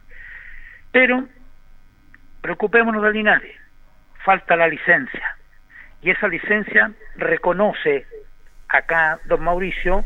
[0.92, 1.28] Pero
[2.46, 3.56] preocupémonos de Linares,
[4.24, 5.36] falta la licencia.
[6.00, 8.06] Y esa licencia reconoce
[8.68, 10.04] acá, don Mauricio,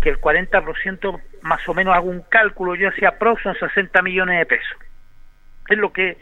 [0.00, 4.38] que el 40% más o menos hago un cálculo, yo hacía pro son 60 millones
[4.38, 4.78] de pesos.
[5.68, 6.16] Es lo que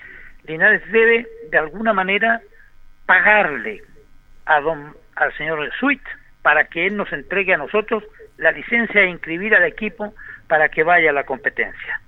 [0.44, 2.40] Linares debe de alguna manera
[3.04, 3.82] pagarle
[4.46, 6.00] a don al señor Sweet
[6.40, 8.04] para que él nos entregue a nosotros
[8.38, 10.14] la licencia e inscribir al equipo
[10.48, 12.00] para que vaya a la competencia.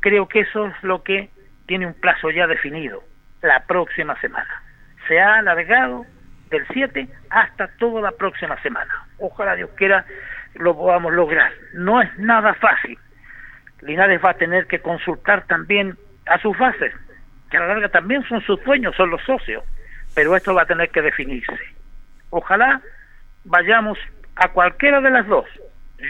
[0.00, 1.30] Creo que eso es lo que
[1.66, 3.02] tiene un plazo ya definido,
[3.42, 4.62] la próxima semana.
[5.08, 6.04] Se ha alargado
[6.50, 8.92] del 7 hasta toda la próxima semana.
[9.18, 10.04] Ojalá Dios quiera
[10.54, 11.52] lo podamos lograr.
[11.74, 12.98] No es nada fácil.
[13.82, 16.92] Linares va a tener que consultar también a sus bases,
[17.50, 19.62] que a la larga también son sus dueños, son los socios,
[20.14, 21.58] pero esto va a tener que definirse.
[22.30, 22.80] Ojalá
[23.44, 23.98] vayamos
[24.34, 25.46] a cualquiera de las dos.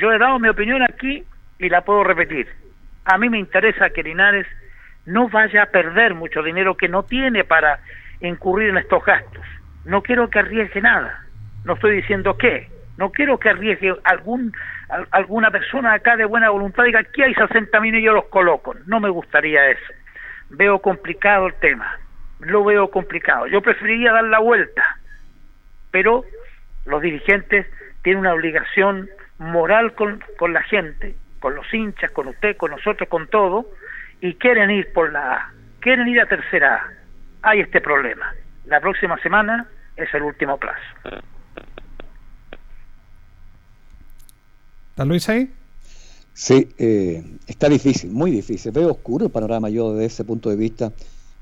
[0.00, 1.24] Yo he dado mi opinión aquí
[1.58, 2.48] y la puedo repetir.
[3.04, 4.46] A mí me interesa que Linares
[5.06, 7.80] no vaya a perder mucho dinero que no tiene para
[8.20, 9.44] incurrir en estos gastos.
[9.84, 11.24] No quiero que arriesgue nada.
[11.64, 12.68] No estoy diciendo qué.
[12.98, 14.52] No quiero que arriesgue algún
[15.10, 18.26] alguna persona acá de buena voluntad y diga aquí hay 60 mil y yo los
[18.26, 18.74] coloco.
[18.86, 19.92] No me gustaría eso.
[20.50, 21.98] Veo complicado el tema.
[22.40, 23.46] Lo veo complicado.
[23.46, 24.98] Yo preferiría dar la vuelta.
[25.90, 26.24] Pero
[26.84, 27.66] los dirigentes
[28.02, 29.08] tienen una obligación
[29.38, 33.66] moral con, con la gente, con los hinchas, con usted, con nosotros, con todo,
[34.20, 37.50] y quieren ir por la A, quieren ir a tercera A.
[37.50, 38.34] Hay este problema.
[38.66, 41.22] La próxima semana es el último plazo.
[44.90, 45.52] ¿Está Luis ahí?
[46.32, 48.72] Sí, eh, está difícil, muy difícil.
[48.72, 50.92] Veo oscuro el panorama yo desde ese punto de vista.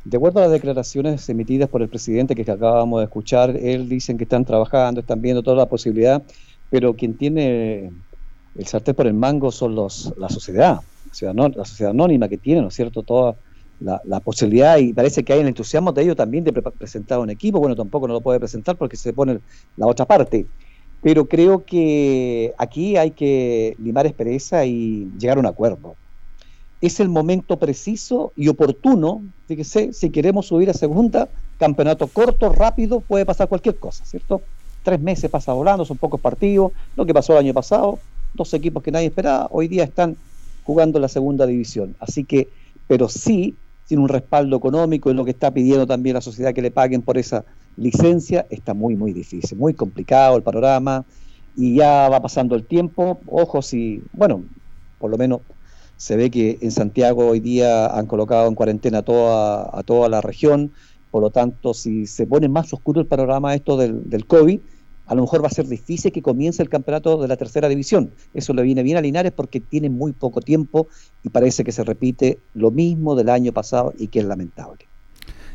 [0.05, 4.19] De acuerdo a las declaraciones emitidas por el presidente que acabamos de escuchar, él dicen
[4.19, 6.23] que están trabajando, están viendo toda la posibilidad,
[6.71, 7.91] pero quien tiene
[8.57, 10.81] el sartén por el mango son los, la sociedad,
[11.23, 13.37] la sociedad anónima que tiene, ¿no es cierto?, toda
[13.81, 17.19] la, la, posibilidad y parece que hay el entusiasmo de ellos también de pre presentar
[17.19, 19.41] un equipo, bueno, tampoco no lo puede presentar porque se pone
[19.77, 20.47] la otra parte,
[21.03, 25.97] pero creo que aquí hay que limar espereza y llegar a un acuerdo.
[26.81, 31.29] Es el momento preciso y oportuno, fíjese, si queremos subir a segunda,
[31.59, 34.41] campeonato corto, rápido, puede pasar cualquier cosa, ¿cierto?
[34.83, 37.99] Tres meses pasa volando, son pocos partidos, lo que pasó el año pasado,
[38.33, 40.17] dos equipos que nadie esperaba, hoy día están
[40.65, 41.95] jugando la segunda división.
[42.01, 42.49] Así que,
[42.89, 43.55] pero sí,
[43.87, 47.03] sin un respaldo económico en lo que está pidiendo también la sociedad que le paguen
[47.03, 47.45] por esa
[47.77, 51.05] licencia, está muy, muy difícil, muy complicado el panorama
[51.57, 53.21] y ya va pasando el tiempo.
[53.27, 54.43] Ojo, si, bueno,
[54.99, 55.41] por lo menos
[55.97, 60.09] se ve que en Santiago hoy día han colocado en cuarentena a toda, a toda
[60.09, 60.73] la región,
[61.11, 64.59] por lo tanto, si se pone más oscuro el panorama esto del COVID,
[65.07, 68.11] a lo mejor va a ser difícil que comience el campeonato de la tercera división.
[68.33, 70.89] Eso le viene bien a Linares porque tiene muy poco tiempo
[71.23, 74.87] y parece que se repite lo mismo del año pasado y que es lamentable.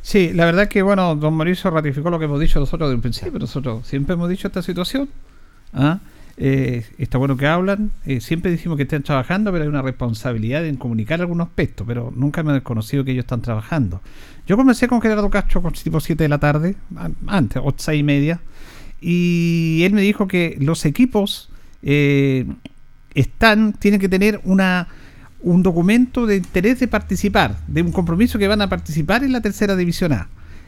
[0.01, 3.01] Sí, la verdad que, bueno, don Mauricio ratificó lo que hemos dicho nosotros desde un
[3.01, 3.37] principio.
[3.39, 5.09] Nosotros siempre hemos dicho esta situación.
[5.73, 5.99] ¿ah?
[6.37, 7.91] Eh, está bueno que hablan.
[8.05, 11.85] eh, siempre decimos que están trabajando, pero hay una responsabilidad en comunicar algunos aspectos.
[11.85, 14.01] Pero nunca me he desconocido que ellos están trabajando.
[14.47, 17.99] Yo conversé con Gerardo Castro con tipo 7 de la tarde, an- antes, o 6
[17.99, 18.39] y media,
[19.01, 21.49] y él me dijo que los equipos
[21.83, 22.45] eh,
[23.13, 24.87] están, tienen que tener una
[25.41, 29.39] un documento de interés de participar, de un compromiso que van a participar en la
[29.39, 30.27] tercera división A.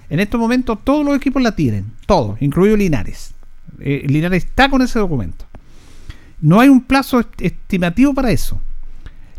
[0.09, 3.33] En estos momentos todos los equipos la tienen, todos, incluido Linares.
[3.81, 5.45] Eh, Linares está con ese documento.
[6.39, 8.61] No hay un plazo est- estimativo para eso.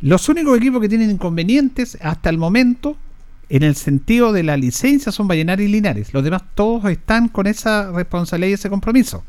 [0.02, 2.97] Los únicos equipos que tienen inconvenientes hasta el momento,
[3.48, 6.14] en el sentido de la licencia, son Vallenar y Linares.
[6.14, 9.24] Los demás todos están con esa responsabilidad y ese compromiso.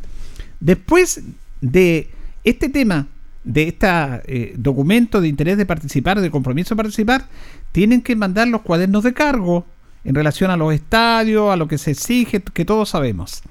[0.59, 1.21] Después
[1.61, 2.09] de
[2.43, 3.07] este tema,
[3.43, 7.25] de este documento de interés de participar, de compromiso de participar,
[7.71, 9.65] tienen que mandar los cuadernos de cargo
[10.05, 13.41] en relación a los estadios, a lo que se exige, que todos sabemos.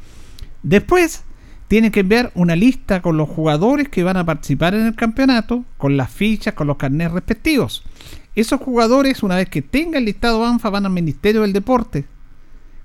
[0.62, 1.24] Después
[1.68, 5.64] tienen que enviar una lista con los jugadores que van a participar en el campeonato,
[5.78, 7.82] con las fichas, con los carnets respectivos.
[8.34, 12.06] Esos jugadores, una vez que tengan listado ANFA, van al Ministerio del Deporte,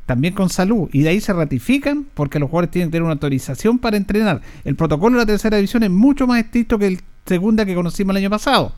[0.06, 3.14] también con salud, y de ahí se ratifican porque los jugadores tienen que tener una
[3.14, 4.42] autorización para entrenar.
[4.64, 8.12] El protocolo de la tercera división es mucho más estricto que el segunda que conocimos
[8.12, 8.74] el año pasado.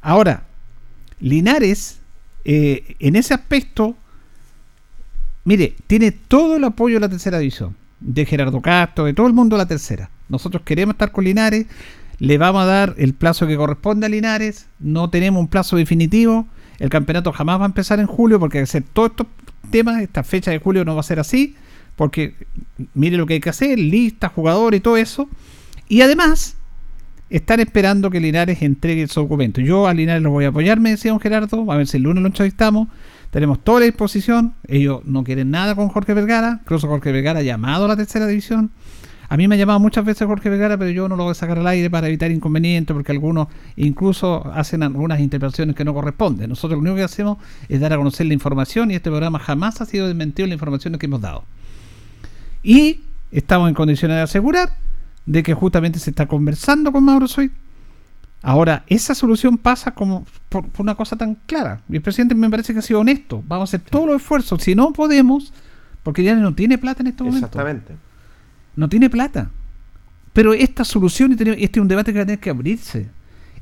[0.00, 0.44] Ahora,
[1.20, 2.00] Linares,
[2.44, 3.96] eh, en ese aspecto,
[5.44, 9.32] mire, tiene todo el apoyo de la tercera división, de Gerardo Castro, de todo el
[9.32, 10.10] mundo de la tercera.
[10.28, 11.66] Nosotros queremos estar con Linares,
[12.18, 16.46] le vamos a dar el plazo que corresponde a Linares, no tenemos un plazo definitivo,
[16.78, 19.26] el campeonato jamás va a empezar en julio porque hacer todos estos
[19.70, 21.54] temas, esta fecha de julio no va a ser así,
[21.96, 22.34] porque
[22.94, 25.28] mire lo que hay que hacer, listas, jugadores y todo eso.
[25.88, 26.56] Y además,
[27.30, 29.60] están esperando que Linares entregue su documento.
[29.60, 32.04] Yo a Linares lo voy a apoyar, me decía don Gerardo, a ver si el
[32.04, 32.88] lunes lo entrevistamos.
[33.30, 37.42] Tenemos toda la disposición, ellos no quieren nada con Jorge Vergara, incluso Jorge Vergara ha
[37.42, 38.70] llamado a la tercera división.
[39.30, 41.34] A mí me ha llamado muchas veces Jorge Vergara, pero yo no lo voy a
[41.34, 46.48] sacar al aire para evitar inconvenientes, porque algunos incluso hacen algunas interpretaciones que no corresponden.
[46.48, 47.36] Nosotros lo único que hacemos
[47.68, 50.54] es dar a conocer la información y este programa jamás ha sido desmentido en la
[50.54, 51.44] información que hemos dado.
[52.62, 53.00] Y
[53.30, 54.70] estamos en condiciones de asegurar
[55.26, 57.50] de que justamente se está conversando con Mauro Soy.
[58.40, 61.82] Ahora, esa solución pasa como por, por una cosa tan clara.
[61.90, 63.42] Y el presidente me parece que ha sido honesto.
[63.46, 64.62] Vamos a hacer todos los esfuerzos.
[64.62, 65.52] Si no podemos,
[66.02, 67.46] porque ya no tiene plata en este momento.
[67.46, 68.07] Exactamente.
[68.78, 69.50] No tiene plata.
[70.32, 73.08] Pero esta solución, este es un debate que va a tener que abrirse.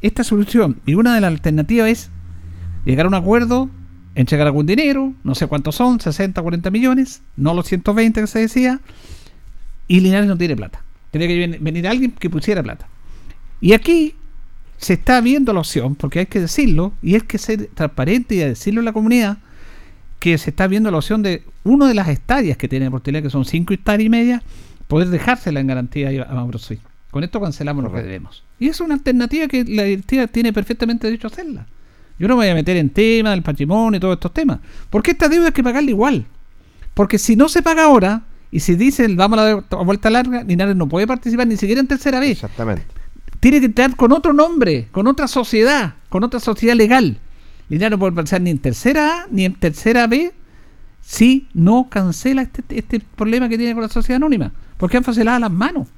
[0.03, 2.11] Esta solución, y una de las alternativas es
[2.85, 3.71] llegar a un acuerdo,
[4.15, 8.41] entregar algún dinero, no sé cuántos son, 60, 40 millones, no los 120 que se
[8.41, 8.81] decía,
[9.89, 10.83] y Linares no tiene plata.
[11.13, 12.87] Tiene que ven- venir alguien que pusiera plata.
[13.63, 14.15] Y aquí
[14.77, 18.39] se está viendo la opción, porque hay que decirlo, y hay que ser transparente y
[18.41, 19.39] decirlo a la comunidad,
[20.21, 23.31] que se está viendo la opción de una de las hectáreas que tiene Deportividad, que
[23.31, 24.43] son 5 hectáreas y media,
[24.89, 26.59] poder dejársela en garantía a Mauro.
[27.11, 28.45] Con esto cancelamos lo que debemos.
[28.59, 31.67] Y es una alternativa que la directiva tiene perfectamente derecho a hacerla.
[32.19, 34.61] Yo no me voy a meter en tema del patrimonio y todos estos temas.
[34.91, 36.27] Porque esta deuda hay que pagarla igual.
[36.95, 40.77] Porque si no se paga ahora, y si dicen vamos a la vuelta larga, Linares
[40.77, 42.33] no puede participar ni siquiera en tercera vez.
[42.33, 42.85] Exactamente.
[43.41, 47.19] Tiene que entrar con otro nombre, con otra sociedad, con otra sociedad legal.
[47.69, 50.33] Linares no puede participar ni en tercera A ni en tercera B
[51.03, 54.53] si no cancela este, este problema que tiene con la sociedad anónima.
[54.77, 55.89] Porque ANFA se lava las manos.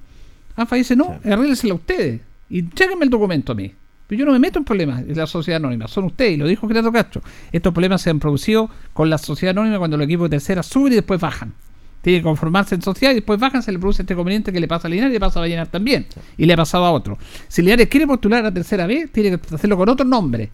[0.56, 2.20] ANFA dice, no, arréglensela ustedes.
[2.50, 3.72] Y chéquenme el documento a mí.
[4.08, 6.46] Pero yo no me meto en problemas en la sociedad anónima, son ustedes, y lo
[6.46, 7.20] dijo Gerardo Castro.
[7.52, 10.94] Estos problemas se han producido con la sociedad anónima cuando los equipos de tercera suben
[10.94, 11.52] y después bajan.
[12.00, 14.66] Tiene que conformarse en sociedad y después bajan, se le produce este conveniente que le
[14.66, 16.06] pasa a Linares y le pasa a Vallenar también.
[16.38, 17.18] Y le ha pasado a otro.
[17.48, 20.50] Si Linares quiere postular a tercera vez, tiene que hacerlo con otro nombre.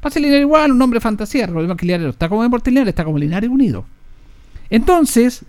[0.00, 1.44] Pasa Linares igual, un nombre fantasía.
[1.44, 3.84] El problema es que Linares no está como Deportes Linares, está como Linares Unido.
[4.70, 5.44] Entonces,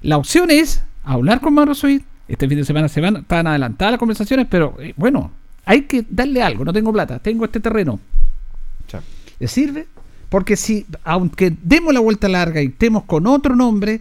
[0.00, 2.02] la opción es hablar con Mauro Suiz.
[2.26, 5.30] Este fin de semana se van, están adelantadas las conversaciones, pero eh, bueno,
[5.64, 6.64] hay que darle algo.
[6.64, 8.00] No tengo plata, tengo este terreno.
[9.40, 9.88] ¿Le sirve?
[10.28, 14.00] Porque si, aunque demos la vuelta larga y estemos con otro nombre,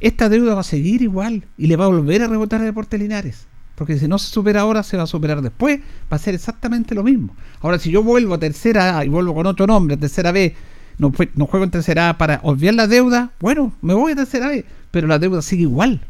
[0.00, 3.00] esta deuda va a seguir igual y le va a volver a rebotar a Deportes
[3.00, 3.46] Linares.
[3.74, 5.80] Porque si no se supera ahora, se va a superar después.
[6.12, 7.34] Va a ser exactamente lo mismo.
[7.60, 10.54] Ahora, si yo vuelvo a tercera A y vuelvo con otro nombre, a tercera B,
[10.98, 14.48] no, no juego en tercera A para obviar la deuda, bueno, me voy a tercera
[14.48, 16.02] B, pero la deuda sigue igual.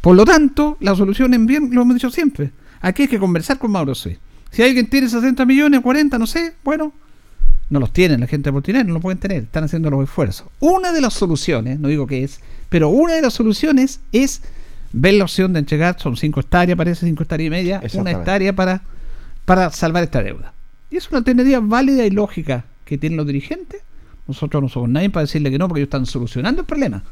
[0.00, 2.52] Por lo tanto, la solución en bien, lo hemos dicho siempre.
[2.80, 4.18] Aquí hay que conversar con Mauro C.
[4.50, 6.92] Si alguien tiene 60 millones, 40, no sé, bueno,
[7.70, 10.46] no los tienen, la gente de Portiner no lo pueden tener, están haciendo los esfuerzos.
[10.60, 14.42] Una de las soluciones, no digo que es, pero una de las soluciones es
[14.92, 18.54] ver la opción de entregar, son cinco hectáreas, parece cinco hectáreas y media, una hectárea
[18.54, 18.82] para,
[19.44, 20.54] para salvar esta deuda.
[20.90, 23.82] Y es una alternativa válida y lógica que tienen los dirigentes.
[24.26, 27.02] Nosotros no somos nadie para decirle que no, porque ellos están solucionando el problema.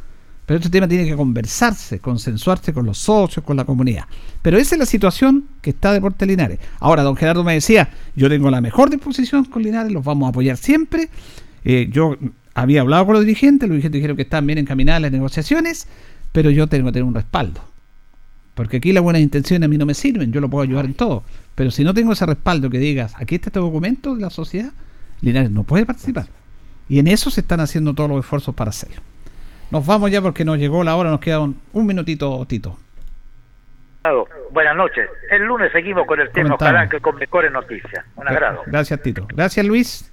[0.46, 4.04] Pero este tema tiene que conversarse, consensuarse con los socios, con la comunidad.
[4.42, 6.60] Pero esa es la situación que está Deporte Linares.
[6.78, 10.30] Ahora, don Gerardo me decía, yo tengo la mejor disposición con Linares, los vamos a
[10.30, 11.08] apoyar siempre.
[11.64, 12.16] Eh, yo
[12.54, 15.88] había hablado con los dirigentes, los dirigentes dijeron que están bien encaminadas las negociaciones,
[16.30, 17.60] pero yo tengo que tener un respaldo.
[18.54, 20.94] Porque aquí las buenas intenciones a mí no me sirven, yo lo puedo ayudar en
[20.94, 21.24] todo.
[21.56, 24.72] Pero si no tengo ese respaldo que digas, aquí está este documento de la sociedad,
[25.22, 26.28] Linares no puede participar.
[26.88, 29.02] Y en eso se están haciendo todos los esfuerzos para hacerlo.
[29.70, 32.78] Nos vamos ya porque nos llegó la hora, nos queda un, un minutito, Tito.
[34.52, 35.08] Buenas noches.
[35.30, 38.04] El lunes seguimos con el tema, ojalá que con mejores noticias.
[38.14, 38.62] Un agrado.
[38.66, 39.26] Gracias, Tito.
[39.28, 40.12] Gracias, Luis.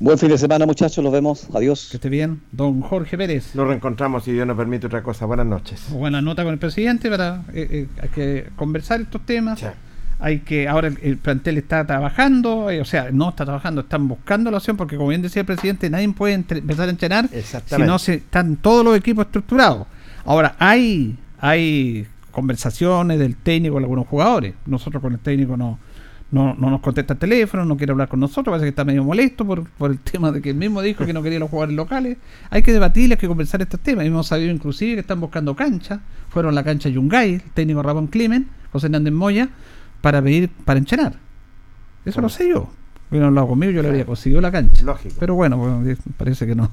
[0.00, 1.02] Buen fin de semana, muchachos.
[1.02, 1.48] Los vemos.
[1.54, 1.88] Adiós.
[1.90, 2.40] Que esté bien.
[2.52, 3.54] Don Jorge Pérez.
[3.54, 5.26] Nos reencontramos, si Dios nos permite otra cosa.
[5.26, 5.90] Buenas noches.
[5.90, 9.62] Buena nota con el presidente para eh, eh, hay que conversar estos temas.
[10.20, 14.08] Hay que ahora el, el plantel está trabajando, eh, o sea, no está trabajando, están
[14.08, 17.28] buscando la opción porque como bien decía el presidente, nadie puede entre- empezar a entrenar
[17.28, 19.86] si no se están todos los equipos estructurados.
[20.24, 24.54] Ahora hay hay conversaciones del técnico con algunos jugadores.
[24.66, 25.78] Nosotros con el técnico no
[26.30, 29.02] no, no nos contesta el teléfono, no quiere hablar con nosotros, parece que está medio
[29.02, 31.74] molesto por, por el tema de que él mismo dijo que no quería los jugadores
[31.74, 32.18] locales.
[32.50, 34.04] Hay que debatir, hay que conversar estos temas.
[34.04, 38.08] Hemos sabido inclusive que están buscando cancha, fueron a la cancha Yungay, el técnico Ramón
[38.08, 39.48] Climen, José Hernández Moya,
[40.00, 41.14] para pedir, para enchenar.
[42.04, 42.70] Eso lo sé yo.
[43.10, 44.84] Hubieran hablado conmigo, yo le habría conseguido la cancha.
[44.84, 45.14] Lógico.
[45.18, 46.70] Pero bueno, bueno, eh, parece que no.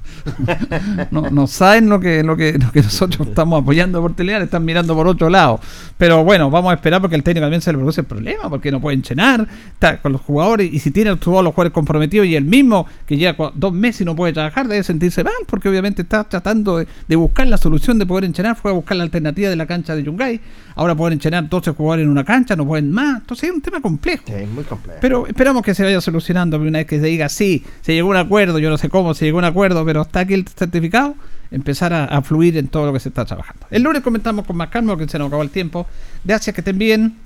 [1.10, 4.62] no, no saben lo que, lo, que, lo que nosotros estamos apoyando por Telear, están
[4.62, 5.60] mirando por otro lado.
[5.96, 8.70] Pero bueno, vamos a esperar porque el técnico también se le produce el problema, porque
[8.70, 12.36] no puede enchenar, está con los jugadores, y si tiene todos los jugadores comprometidos y
[12.36, 16.02] el mismo que lleva dos meses y no puede trabajar, debe sentirse mal, porque obviamente
[16.02, 19.48] está tratando de, de buscar la solución de poder enchenar, fue a buscar la alternativa
[19.48, 20.38] de la cancha de Yungay,
[20.74, 23.80] ahora pueden enchenar 12 jugadores en una cancha, no pueden más, entonces es un tema
[23.80, 24.24] complejo.
[24.26, 24.98] Es muy complejo.
[25.00, 28.10] Pero esperamos que se vaya solucionando una vez que se diga sí, se llegó a
[28.12, 30.46] un acuerdo, yo no sé cómo se llegó a un acuerdo, pero está aquí el
[30.48, 31.14] certificado,
[31.50, 33.66] empezar a, fluir en todo lo que se está trabajando.
[33.70, 35.86] El lunes comentamos con más calma porque se nos acabó el tiempo.
[36.24, 37.16] Gracias, que estén bien.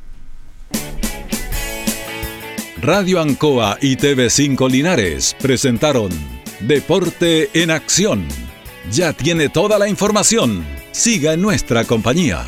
[2.83, 6.11] Radio Ancoa y TV5 Linares presentaron
[6.61, 8.27] Deporte en Acción.
[8.91, 10.65] Ya tiene toda la información.
[10.93, 12.45] Siga en nuestra compañía.